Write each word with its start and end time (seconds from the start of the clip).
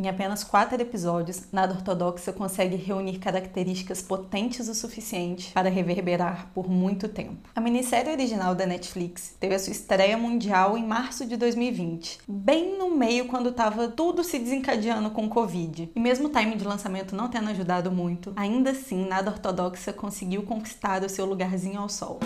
Em 0.00 0.08
apenas 0.08 0.42
quatro 0.42 0.80
episódios, 0.80 1.42
Nada 1.52 1.74
Ortodoxa 1.74 2.32
consegue 2.32 2.74
reunir 2.74 3.18
características 3.18 4.00
potentes 4.00 4.66
o 4.66 4.74
suficiente 4.74 5.52
para 5.52 5.68
reverberar 5.68 6.48
por 6.54 6.70
muito 6.70 7.06
tempo. 7.06 7.50
A 7.54 7.60
minissérie 7.60 8.10
original 8.10 8.54
da 8.54 8.64
Netflix 8.64 9.36
teve 9.38 9.54
a 9.54 9.58
sua 9.58 9.72
estreia 9.72 10.16
mundial 10.16 10.74
em 10.78 10.86
março 10.86 11.26
de 11.26 11.36
2020, 11.36 12.20
bem 12.26 12.78
no 12.78 12.96
meio 12.96 13.26
quando 13.26 13.50
estava 13.50 13.88
tudo 13.88 14.24
se 14.24 14.38
desencadeando 14.38 15.10
com 15.10 15.26
o 15.26 15.28
Covid. 15.28 15.90
E 15.94 16.00
mesmo 16.00 16.28
o 16.28 16.32
time 16.32 16.56
de 16.56 16.64
lançamento 16.64 17.14
não 17.14 17.28
tendo 17.28 17.50
ajudado 17.50 17.92
muito, 17.92 18.32
ainda 18.36 18.70
assim 18.70 19.04
Nada 19.06 19.30
Ortodoxa 19.30 19.92
conseguiu 19.92 20.44
conquistar 20.44 21.04
o 21.04 21.10
seu 21.10 21.26
lugarzinho 21.26 21.78
ao 21.78 21.90
sol. 21.90 22.18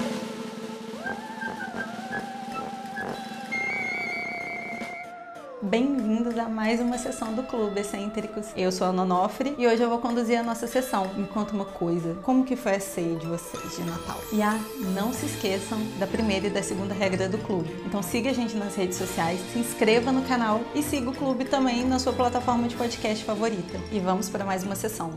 Bem-vindos 5.64 6.36
a 6.36 6.46
mais 6.46 6.78
uma 6.78 6.98
sessão 6.98 7.32
do 7.32 7.42
Clube 7.42 7.80
Excêntricos. 7.80 8.48
Eu 8.54 8.70
sou 8.70 8.86
a 8.86 8.92
Nonofre 8.92 9.54
e 9.56 9.66
hoje 9.66 9.82
eu 9.82 9.88
vou 9.88 9.98
conduzir 9.98 10.38
a 10.38 10.42
nossa 10.42 10.66
sessão. 10.66 11.08
Me 11.14 11.26
conta 11.26 11.54
uma 11.54 11.64
coisa, 11.64 12.14
como 12.22 12.44
que 12.44 12.54
foi 12.54 12.74
a 12.74 12.80
ceia 12.80 13.16
de 13.16 13.26
vocês 13.26 13.74
de 13.74 13.82
Natal? 13.82 14.20
E 14.30 14.42
ah, 14.42 14.60
não 14.94 15.10
se 15.10 15.24
esqueçam 15.24 15.78
da 15.98 16.06
primeira 16.06 16.48
e 16.48 16.50
da 16.50 16.62
segunda 16.62 16.92
regra 16.92 17.30
do 17.30 17.38
clube. 17.38 17.74
Então 17.86 18.02
siga 18.02 18.28
a 18.28 18.34
gente 18.34 18.54
nas 18.58 18.74
redes 18.76 18.98
sociais, 18.98 19.40
se 19.54 19.58
inscreva 19.58 20.12
no 20.12 20.20
canal 20.22 20.60
e 20.74 20.82
siga 20.82 21.08
o 21.08 21.14
clube 21.14 21.46
também 21.46 21.82
na 21.82 21.98
sua 21.98 22.12
plataforma 22.12 22.68
de 22.68 22.76
podcast 22.76 23.24
favorita. 23.24 23.80
E 23.90 23.98
vamos 23.98 24.28
para 24.28 24.44
mais 24.44 24.64
uma 24.64 24.76
sessão. 24.76 25.12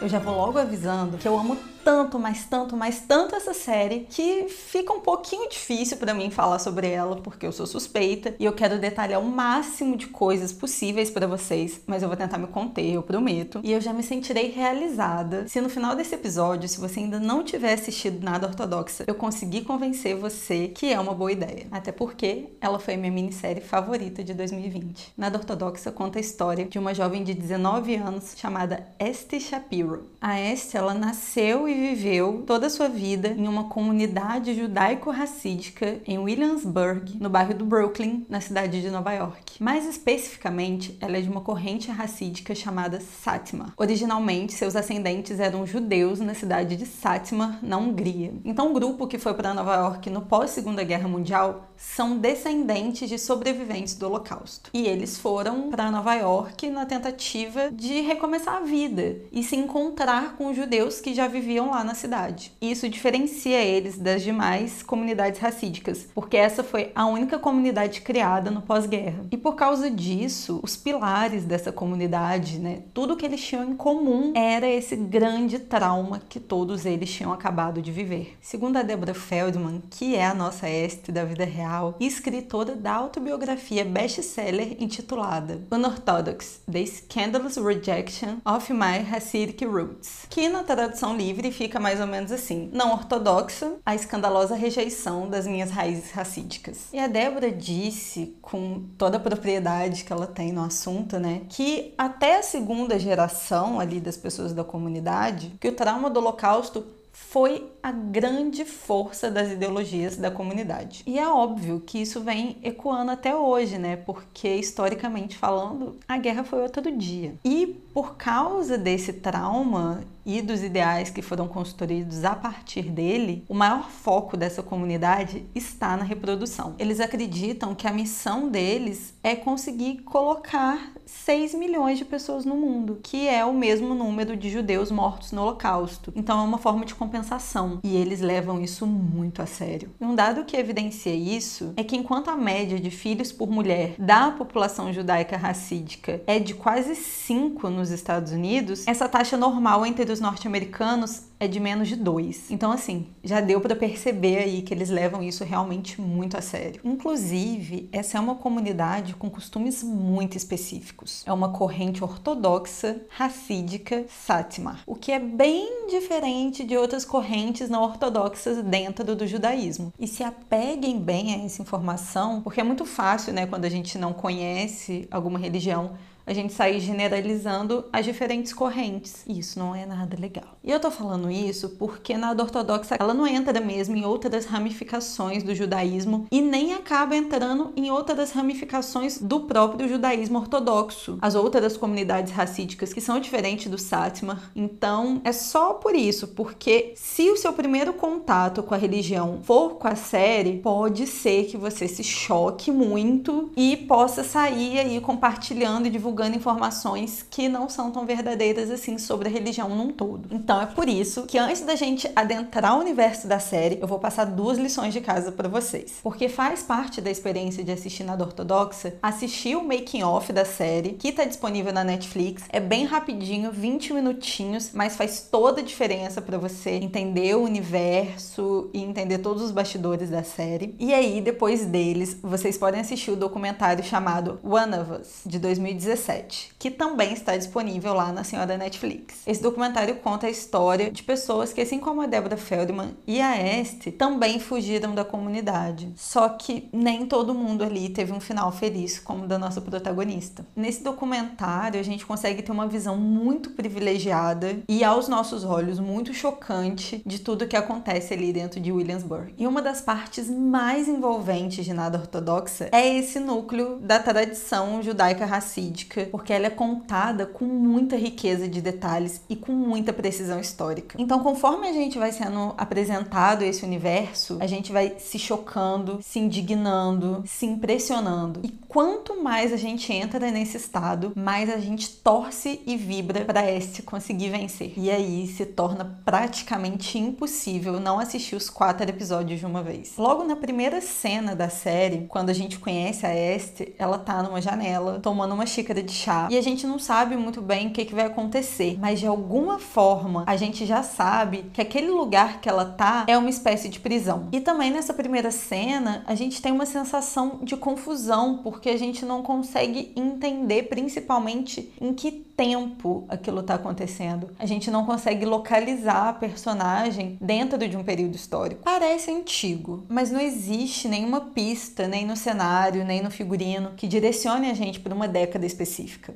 Eu 0.00 0.08
já 0.08 0.20
vou 0.20 0.36
logo 0.36 0.56
avisando 0.56 1.18
que 1.18 1.26
eu 1.26 1.36
amo 1.36 1.58
tanto, 1.84 2.18
mas 2.18 2.44
tanto, 2.44 2.76
mas 2.76 3.00
tanto 3.00 3.34
essa 3.34 3.54
série 3.54 4.06
que 4.10 4.48
fica 4.48 4.92
um 4.92 5.00
pouquinho 5.00 5.48
difícil 5.48 5.96
para 5.96 6.14
mim 6.14 6.30
falar 6.30 6.58
sobre 6.58 6.88
ela 6.88 7.16
porque 7.16 7.46
eu 7.46 7.52
sou 7.52 7.66
suspeita 7.66 8.34
e 8.38 8.44
eu 8.44 8.52
quero 8.52 8.78
detalhar 8.78 9.20
o 9.20 9.24
máximo 9.24 9.96
de 9.96 10.06
coisas 10.06 10.52
possíveis 10.52 11.10
para 11.10 11.26
vocês, 11.26 11.80
mas 11.86 12.02
eu 12.02 12.08
vou 12.08 12.16
tentar 12.16 12.38
me 12.38 12.46
conter, 12.46 12.94
eu 12.94 13.02
prometo. 13.02 13.60
E 13.62 13.72
eu 13.72 13.80
já 13.80 13.92
me 13.92 14.02
sentirei 14.02 14.50
realizada 14.50 15.48
se 15.48 15.60
no 15.60 15.68
final 15.68 15.94
desse 15.94 16.14
episódio, 16.14 16.68
se 16.68 16.80
você 16.80 17.00
ainda 17.00 17.18
não 17.18 17.42
tiver 17.42 17.72
assistido 17.72 18.22
nada 18.22 18.46
ortodoxa, 18.46 19.04
eu 19.06 19.14
conseguir 19.14 19.62
convencer 19.62 20.14
você 20.14 20.68
que 20.68 20.92
é 20.92 20.98
uma 20.98 21.14
boa 21.14 21.32
ideia. 21.32 21.66
Até 21.70 21.92
porque 21.92 22.50
ela 22.60 22.78
foi 22.78 22.94
a 22.94 22.98
minha 22.98 23.12
minissérie 23.12 23.62
favorita 23.62 24.22
de 24.22 24.34
2020. 24.34 25.12
Nada 25.16 25.38
ortodoxa 25.38 25.90
conta 25.90 26.18
a 26.18 26.20
história 26.20 26.64
de 26.66 26.78
uma 26.78 26.94
jovem 26.94 27.24
de 27.24 27.34
19 27.34 27.94
anos 27.96 28.34
chamada 28.36 28.86
Esty 28.98 29.40
Shapiro. 29.40 30.10
A 30.20 30.40
Esty, 30.40 30.76
ela 30.76 30.94
nasceu 30.94 31.68
e 31.70 31.94
viveu 31.94 32.42
toda 32.46 32.66
a 32.66 32.70
sua 32.70 32.88
vida 32.88 33.28
em 33.28 33.46
uma 33.46 33.64
comunidade 33.64 34.54
judaico-racídica 34.54 36.00
em 36.06 36.18
Williamsburg, 36.18 37.16
no 37.20 37.30
bairro 37.30 37.54
do 37.54 37.64
Brooklyn, 37.64 38.26
na 38.28 38.40
cidade 38.40 38.80
de 38.80 38.90
Nova 38.90 39.12
York. 39.12 39.62
Mais 39.62 39.86
especificamente, 39.86 40.96
ela 41.00 41.16
é 41.16 41.20
de 41.20 41.28
uma 41.28 41.40
corrente 41.40 41.90
racídica 41.90 42.54
chamada 42.54 43.00
Satima. 43.00 43.72
Originalmente, 43.76 44.52
seus 44.54 44.74
ascendentes 44.74 45.38
eram 45.38 45.66
judeus 45.66 46.18
na 46.18 46.34
cidade 46.34 46.76
de 46.76 46.86
Satima, 46.86 47.58
na 47.62 47.76
Hungria. 47.76 48.32
Então, 48.44 48.70
o 48.70 48.74
grupo 48.74 49.06
que 49.06 49.18
foi 49.18 49.34
para 49.34 49.54
Nova 49.54 49.76
York 49.76 50.10
no 50.10 50.22
pós-Segunda 50.22 50.82
Guerra 50.82 51.08
Mundial 51.08 51.70
são 51.76 52.18
descendentes 52.18 53.08
de 53.08 53.18
sobreviventes 53.18 53.94
do 53.94 54.06
Holocausto. 54.06 54.70
E 54.72 54.86
eles 54.86 55.18
foram 55.18 55.70
para 55.70 55.90
Nova 55.90 56.14
York 56.14 56.68
na 56.68 56.84
tentativa 56.84 57.70
de 57.70 58.00
recomeçar 58.00 58.56
a 58.56 58.60
vida 58.60 59.16
e 59.32 59.42
se 59.42 59.56
encontrar 59.56 60.36
com 60.36 60.52
judeus 60.52 61.00
que 61.00 61.14
já 61.14 61.26
viviam 61.26 61.59
viviam 61.60 61.70
lá 61.70 61.84
na 61.84 61.94
cidade. 61.94 62.52
Isso 62.60 62.88
diferencia 62.88 63.62
eles 63.62 63.98
das 63.98 64.22
demais 64.22 64.82
comunidades 64.82 65.40
racídicas, 65.40 66.08
porque 66.14 66.36
essa 66.36 66.64
foi 66.64 66.90
a 66.94 67.06
única 67.06 67.38
comunidade 67.38 68.00
criada 68.00 68.50
no 68.50 68.62
pós-guerra. 68.62 69.26
E 69.30 69.36
por 69.36 69.54
causa 69.54 69.90
disso, 69.90 70.60
os 70.62 70.76
pilares 70.76 71.44
dessa 71.44 71.70
comunidade, 71.70 72.58
né, 72.58 72.82
tudo 72.94 73.16
que 73.16 73.26
eles 73.26 73.42
tinham 73.42 73.64
em 73.64 73.76
comum 73.76 74.32
era 74.34 74.66
esse 74.66 74.96
grande 74.96 75.58
trauma 75.58 76.20
que 76.28 76.40
todos 76.40 76.86
eles 76.86 77.10
tinham 77.10 77.32
acabado 77.32 77.82
de 77.82 77.92
viver. 77.92 78.36
Segundo 78.40 78.76
a 78.76 78.82
Deborah 78.82 79.14
Feldman, 79.14 79.82
que 79.90 80.16
é 80.16 80.24
a 80.24 80.34
nossa 80.34 80.68
este 80.68 81.12
da 81.12 81.24
vida 81.24 81.44
real 81.44 81.96
escritora 82.00 82.74
da 82.74 82.92
autobiografia 82.92 83.84
best-seller 83.84 84.76
intitulada 84.80 85.60
Unorthodox: 85.70 86.60
The 86.70 86.86
Scandalous 86.86 87.56
Rejection 87.56 88.38
of 88.44 88.72
My 88.72 89.04
Hasidic 89.12 89.64
Roots, 89.64 90.26
que 90.30 90.48
na 90.48 90.62
tradução 90.62 91.16
livre 91.16 91.49
fica 91.50 91.80
mais 91.80 92.00
ou 92.00 92.06
menos 92.06 92.32
assim: 92.32 92.70
não 92.72 92.92
ortodoxa, 92.92 93.74
a 93.84 93.94
escandalosa 93.94 94.54
rejeição 94.54 95.28
das 95.28 95.46
minhas 95.46 95.70
raízes 95.70 96.10
racídicas. 96.10 96.88
E 96.92 96.98
a 96.98 97.06
Débora 97.06 97.50
disse, 97.50 98.36
com 98.40 98.84
toda 98.96 99.16
a 99.16 99.20
propriedade 99.20 100.04
que 100.04 100.12
ela 100.12 100.26
tem 100.26 100.52
no 100.52 100.62
assunto, 100.62 101.18
né, 101.18 101.42
que 101.48 101.94
até 101.96 102.38
a 102.38 102.42
segunda 102.42 102.98
geração 102.98 103.80
ali 103.80 104.00
das 104.00 104.16
pessoas 104.16 104.52
da 104.52 104.64
comunidade, 104.64 105.52
que 105.60 105.68
o 105.68 105.72
trauma 105.72 106.10
do 106.10 106.20
Holocausto 106.20 106.84
foi 107.12 107.70
a 107.82 107.92
grande 107.92 108.64
força 108.64 109.30
das 109.30 109.52
ideologias 109.52 110.16
da 110.16 110.30
comunidade. 110.30 111.02
E 111.06 111.18
é 111.18 111.28
óbvio 111.28 111.80
que 111.80 111.98
isso 111.98 112.20
vem 112.20 112.58
ecoando 112.62 113.10
até 113.10 113.34
hoje, 113.34 113.78
né? 113.78 113.96
Porque 113.96 114.48
historicamente 114.48 115.36
falando, 115.36 115.96
a 116.08 116.18
guerra 116.18 116.44
foi 116.44 116.62
outro 116.62 116.90
dia. 116.96 117.34
E 117.44 117.76
por 117.92 118.16
causa 118.16 118.78
desse 118.78 119.12
trauma 119.14 120.04
e 120.24 120.42
dos 120.42 120.62
ideais 120.62 121.10
que 121.10 121.22
foram 121.22 121.48
construídos 121.48 122.24
a 122.24 122.34
partir 122.34 122.82
dele, 122.82 123.44
o 123.48 123.54
maior 123.54 123.90
foco 123.90 124.36
dessa 124.36 124.62
comunidade 124.62 125.44
está 125.54 125.96
na 125.96 126.04
reprodução. 126.04 126.74
Eles 126.78 127.00
acreditam 127.00 127.74
que 127.74 127.86
a 127.86 127.92
missão 127.92 128.48
deles 128.48 129.14
é 129.22 129.34
conseguir 129.34 130.02
colocar 130.02 130.92
6 131.04 131.54
milhões 131.54 131.98
de 131.98 132.04
pessoas 132.04 132.44
no 132.44 132.54
mundo, 132.54 133.00
que 133.02 133.26
é 133.26 133.44
o 133.44 133.52
mesmo 133.52 133.94
número 133.94 134.36
de 134.36 134.50
judeus 134.50 134.90
mortos 134.90 135.32
no 135.32 135.42
Holocausto. 135.42 136.12
Então 136.14 136.38
é 136.38 136.42
uma 136.42 136.58
forma 136.58 136.84
de 136.84 136.94
compensação 136.94 137.80
e 137.82 137.96
eles 137.96 138.20
levam 138.20 138.60
isso 138.60 138.86
muito 138.86 139.42
a 139.42 139.46
sério. 139.46 139.90
E 140.00 140.04
um 140.04 140.14
dado 140.14 140.44
que 140.44 140.56
evidencia 140.56 141.14
isso 141.14 141.72
é 141.76 141.82
que 141.82 141.96
enquanto 141.96 142.28
a 142.28 142.36
média 142.36 142.78
de 142.78 142.90
filhos 142.90 143.32
por 143.32 143.50
mulher 143.50 143.94
da 143.98 144.30
população 144.30 144.92
judaica 144.92 145.36
racídica 145.36 146.22
é 146.26 146.38
de 146.38 146.54
quase 146.54 146.94
5 146.94 147.68
nos 147.68 147.89
Estados 147.90 148.32
Unidos, 148.32 148.86
essa 148.86 149.08
taxa 149.08 149.36
normal 149.36 149.84
entre 149.84 150.10
os 150.10 150.20
norte-americanos 150.20 151.22
é 151.38 151.48
de 151.48 151.58
menos 151.58 151.88
de 151.88 151.96
2. 151.96 152.50
Então, 152.50 152.70
assim, 152.70 153.06
já 153.24 153.40
deu 153.40 153.60
para 153.60 153.74
perceber 153.74 154.38
aí 154.38 154.60
que 154.60 154.74
eles 154.74 154.90
levam 154.90 155.22
isso 155.22 155.42
realmente 155.42 155.98
muito 155.98 156.36
a 156.36 156.42
sério. 156.42 156.82
Inclusive, 156.84 157.88
essa 157.90 158.18
é 158.18 158.20
uma 158.20 158.34
comunidade 158.34 159.14
com 159.14 159.30
costumes 159.30 159.82
muito 159.82 160.36
específicos. 160.36 161.22
É 161.26 161.32
uma 161.32 161.48
corrente 161.48 162.04
ortodoxa, 162.04 163.00
racídica, 163.08 164.04
sátima, 164.08 164.80
o 164.86 164.94
que 164.94 165.12
é 165.12 165.18
bem 165.18 165.88
diferente 165.88 166.62
de 166.62 166.76
outras 166.76 167.06
correntes 167.06 167.70
não 167.70 167.82
ortodoxas 167.82 168.62
dentro 168.62 169.16
do 169.16 169.26
judaísmo. 169.26 169.92
E 169.98 170.06
se 170.06 170.22
apeguem 170.22 171.00
bem 171.00 171.34
a 171.34 171.44
essa 171.44 171.62
informação, 171.62 172.42
porque 172.42 172.60
é 172.60 172.64
muito 172.64 172.84
fácil, 172.84 173.32
né, 173.32 173.46
quando 173.46 173.64
a 173.64 173.70
gente 173.70 173.96
não 173.96 174.12
conhece 174.12 175.08
alguma 175.10 175.38
religião, 175.38 175.92
a 176.30 176.32
gente 176.32 176.52
sair 176.52 176.78
generalizando 176.78 177.86
as 177.92 178.04
diferentes 178.04 178.52
correntes. 178.52 179.24
Isso 179.26 179.58
não 179.58 179.74
é 179.74 179.84
nada 179.84 180.16
legal. 180.16 180.56
E 180.62 180.70
eu 180.70 180.78
tô 180.78 180.88
falando 180.88 181.28
isso 181.28 181.70
porque 181.70 182.16
na 182.16 182.30
ortodoxa 182.30 182.94
ela 183.00 183.12
não 183.12 183.26
entra 183.26 183.60
mesmo 183.60 183.96
em 183.96 184.04
outras 184.04 184.46
ramificações 184.46 185.42
do 185.42 185.52
judaísmo 185.56 186.28
e 186.30 186.40
nem 186.40 186.72
acaba 186.74 187.16
entrando 187.16 187.72
em 187.76 187.90
outras 187.90 188.30
ramificações 188.30 189.18
do 189.18 189.40
próprio 189.40 189.88
judaísmo 189.88 190.38
ortodoxo. 190.38 191.18
As 191.20 191.34
outras 191.34 191.76
comunidades 191.76 192.32
racídicas 192.32 192.92
que 192.92 193.00
são 193.00 193.18
diferentes 193.18 193.68
do 193.68 193.76
Sátima. 193.76 194.40
Então, 194.54 195.20
é 195.24 195.32
só 195.32 195.74
por 195.74 195.96
isso, 195.96 196.28
porque 196.28 196.92
se 196.94 197.28
o 197.28 197.36
seu 197.36 197.52
primeiro 197.52 197.92
contato 197.92 198.62
com 198.62 198.72
a 198.72 198.78
religião 198.78 199.40
for 199.42 199.70
com 199.70 199.88
a 199.88 199.96
série, 199.96 200.58
pode 200.58 201.08
ser 201.08 201.46
que 201.46 201.56
você 201.56 201.88
se 201.88 202.04
choque 202.04 202.70
muito 202.70 203.50
e 203.56 203.76
possa 203.76 204.22
sair 204.22 204.78
aí 204.78 205.00
compartilhando 205.00 205.88
e 205.88 205.90
divulgando 205.90 206.19
divulgando 206.20 206.36
informações 206.36 207.24
que 207.30 207.48
não 207.48 207.68
são 207.68 207.90
tão 207.90 208.04
verdadeiras 208.04 208.70
assim 208.70 208.98
sobre 208.98 209.28
a 209.28 209.30
religião 209.30 209.70
num 209.70 209.90
todo. 209.90 210.28
Então 210.30 210.60
é 210.60 210.66
por 210.66 210.88
isso 210.88 211.24
que 211.24 211.38
antes 211.38 211.62
da 211.62 211.74
gente 211.74 212.10
adentrar 212.14 212.76
o 212.76 212.80
universo 212.80 213.26
da 213.26 213.38
série, 213.38 213.78
eu 213.80 213.88
vou 213.88 213.98
passar 213.98 214.24
duas 214.24 214.58
lições 214.58 214.92
de 214.92 215.00
casa 215.00 215.32
para 215.32 215.48
vocês. 215.48 215.98
Porque 216.02 216.28
faz 216.28 216.62
parte 216.62 217.00
da 217.00 217.10
experiência 217.10 217.64
de 217.64 217.72
assistir 217.72 218.04
nada 218.04 218.24
ortodoxa, 218.24 218.94
assistir 219.02 219.56
o 219.56 219.64
making 219.64 220.02
off 220.02 220.32
da 220.32 220.44
série, 220.44 220.90
que 220.90 221.12
tá 221.12 221.24
disponível 221.24 221.72
na 221.72 221.84
Netflix. 221.84 222.42
É 222.50 222.60
bem 222.60 222.84
rapidinho, 222.84 223.50
20 223.50 223.94
minutinhos, 223.94 224.70
mas 224.74 224.96
faz 224.96 225.28
toda 225.30 225.60
a 225.60 225.64
diferença 225.64 226.20
para 226.20 226.36
você 226.36 226.70
entender 226.72 227.34
o 227.34 227.42
universo 227.42 228.68
e 228.74 228.82
entender 228.82 229.18
todos 229.18 229.42
os 229.42 229.50
bastidores 229.50 230.10
da 230.10 230.22
série. 230.22 230.74
E 230.78 230.92
aí, 230.92 231.20
depois 231.20 231.64
deles, 231.64 232.16
vocês 232.22 232.58
podem 232.58 232.80
assistir 232.80 233.10
o 233.10 233.16
documentário 233.16 233.82
chamado 233.82 234.38
One 234.42 234.74
of 234.78 235.00
Us, 235.00 235.20
de 235.24 235.38
2017 235.38 235.99
17, 236.00 236.52
que 236.58 236.70
também 236.70 237.12
está 237.12 237.36
disponível 237.36 237.92
lá 237.92 238.12
na 238.12 238.24
senhora 238.24 238.56
Netflix. 238.56 239.22
Esse 239.26 239.42
documentário 239.42 239.96
conta 239.96 240.26
a 240.26 240.30
história 240.30 240.90
de 240.90 241.02
pessoas 241.02 241.52
que, 241.52 241.60
assim 241.60 241.78
como 241.78 242.00
a 242.00 242.06
Deborah 242.06 242.36
Feldman 242.36 242.96
e 243.06 243.20
a 243.20 243.40
Este, 243.40 243.90
também 243.90 244.40
fugiram 244.40 244.94
da 244.94 245.04
comunidade. 245.04 245.92
Só 245.96 246.28
que 246.28 246.68
nem 246.72 247.06
todo 247.06 247.34
mundo 247.34 247.62
ali 247.62 247.88
teve 247.88 248.12
um 248.12 248.20
final 248.20 248.50
feliz, 248.50 248.98
como 248.98 249.26
da 249.26 249.38
nossa 249.38 249.60
protagonista. 249.60 250.44
Nesse 250.56 250.82
documentário, 250.82 251.78
a 251.78 251.82
gente 251.84 252.06
consegue 252.06 252.42
ter 252.42 252.52
uma 252.52 252.66
visão 252.66 252.96
muito 252.96 253.50
privilegiada 253.50 254.58
e, 254.68 254.82
aos 254.82 255.08
nossos 255.08 255.44
olhos, 255.44 255.78
muito 255.78 256.14
chocante 256.14 257.02
de 257.04 257.18
tudo 257.18 257.46
que 257.46 257.56
acontece 257.56 258.14
ali 258.14 258.32
dentro 258.32 258.60
de 258.60 258.72
Williamsburg. 258.72 259.34
E 259.36 259.46
uma 259.46 259.60
das 259.60 259.80
partes 259.80 260.30
mais 260.30 260.88
envolventes 260.88 261.64
de 261.64 261.74
Nada 261.74 261.98
Ortodoxa 261.98 262.68
é 262.72 262.96
esse 262.96 263.20
núcleo 263.20 263.78
da 263.80 263.98
tradição 263.98 264.82
judaica 264.82 265.26
racídica, 265.26 265.89
porque 266.10 266.32
ela 266.32 266.46
é 266.46 266.50
contada 266.50 267.26
com 267.26 267.44
muita 267.44 267.96
riqueza 267.96 268.48
de 268.48 268.60
detalhes 268.60 269.22
e 269.28 269.36
com 269.36 269.52
muita 269.52 269.92
precisão 269.92 270.40
histórica. 270.40 270.96
Então, 270.98 271.20
conforme 271.20 271.68
a 271.68 271.72
gente 271.72 271.98
vai 271.98 272.12
sendo 272.12 272.54
apresentado 272.56 273.42
esse 273.42 273.64
universo, 273.64 274.38
a 274.40 274.46
gente 274.46 274.72
vai 274.72 274.94
se 274.98 275.18
chocando, 275.18 275.98
se 276.02 276.18
indignando, 276.18 277.22
se 277.26 277.46
impressionando. 277.46 278.40
E 278.42 278.48
quanto 278.48 279.22
mais 279.22 279.52
a 279.52 279.56
gente 279.56 279.92
entra 279.92 280.30
nesse 280.30 280.56
estado, 280.56 281.12
mais 281.16 281.50
a 281.50 281.58
gente 281.58 281.88
torce 281.88 282.60
e 282.66 282.76
vibra 282.76 283.24
para 283.24 283.50
este 283.50 283.82
conseguir 283.82 284.30
vencer. 284.30 284.72
E 284.76 284.90
aí 284.90 285.26
se 285.26 285.44
torna 285.46 286.00
praticamente 286.04 286.98
impossível 286.98 287.80
não 287.80 287.98
assistir 287.98 288.36
os 288.36 288.48
quatro 288.48 288.88
episódios 288.88 289.40
de 289.40 289.46
uma 289.46 289.62
vez. 289.62 289.94
Logo 289.96 290.24
na 290.24 290.36
primeira 290.36 290.80
cena 290.80 291.34
da 291.34 291.48
série, 291.48 292.06
quando 292.08 292.30
a 292.30 292.34
gente 292.34 292.58
conhece 292.58 293.06
a 293.06 293.14
Este, 293.14 293.74
ela 293.78 293.98
tá 293.98 294.22
numa 294.22 294.40
janela 294.40 295.00
tomando 295.00 295.34
uma 295.34 295.46
xícara 295.46 295.79
de 295.82 295.92
chá 295.92 296.28
e 296.30 296.36
a 296.36 296.42
gente 296.42 296.66
não 296.66 296.78
sabe 296.78 297.16
muito 297.16 297.40
bem 297.40 297.68
o 297.68 297.70
que, 297.70 297.84
que 297.84 297.94
vai 297.94 298.06
acontecer, 298.06 298.78
mas 298.80 299.00
de 299.00 299.06
alguma 299.06 299.58
forma 299.58 300.24
a 300.26 300.36
gente 300.36 300.66
já 300.66 300.82
sabe 300.82 301.50
que 301.52 301.60
aquele 301.60 301.90
lugar 301.90 302.40
que 302.40 302.48
ela 302.48 302.64
tá 302.64 303.04
é 303.06 303.16
uma 303.16 303.30
espécie 303.30 303.68
de 303.68 303.80
prisão. 303.80 304.28
E 304.32 304.40
também 304.40 304.70
nessa 304.70 304.94
primeira 304.94 305.30
cena, 305.30 306.04
a 306.06 306.14
gente 306.14 306.40
tem 306.40 306.52
uma 306.52 306.66
sensação 306.66 307.40
de 307.42 307.56
confusão 307.56 308.40
porque 308.42 308.70
a 308.70 308.78
gente 308.78 309.04
não 309.04 309.22
consegue 309.22 309.92
entender 309.96 310.64
principalmente 310.64 311.72
em 311.80 311.92
que 311.94 312.30
tempo 312.40 313.04
aquilo 313.06 313.40
está 313.40 313.54
acontecendo. 313.54 314.30
A 314.38 314.46
gente 314.46 314.70
não 314.70 314.86
consegue 314.86 315.26
localizar 315.26 316.08
a 316.08 316.12
personagem 316.14 317.18
dentro 317.20 317.58
de 317.68 317.76
um 317.76 317.84
período 317.84 318.14
histórico. 318.14 318.62
Parece 318.64 319.10
antigo, 319.10 319.84
mas 319.90 320.10
não 320.10 320.18
existe 320.18 320.88
nenhuma 320.88 321.20
pista, 321.20 321.86
nem 321.86 322.06
no 322.06 322.16
cenário, 322.16 322.82
nem 322.82 323.02
no 323.02 323.10
figurino, 323.10 323.72
que 323.76 323.86
direcione 323.86 324.50
a 324.50 324.54
gente 324.54 324.80
para 324.80 324.94
uma 324.94 325.06
década 325.06 325.44
específica. 325.44 325.69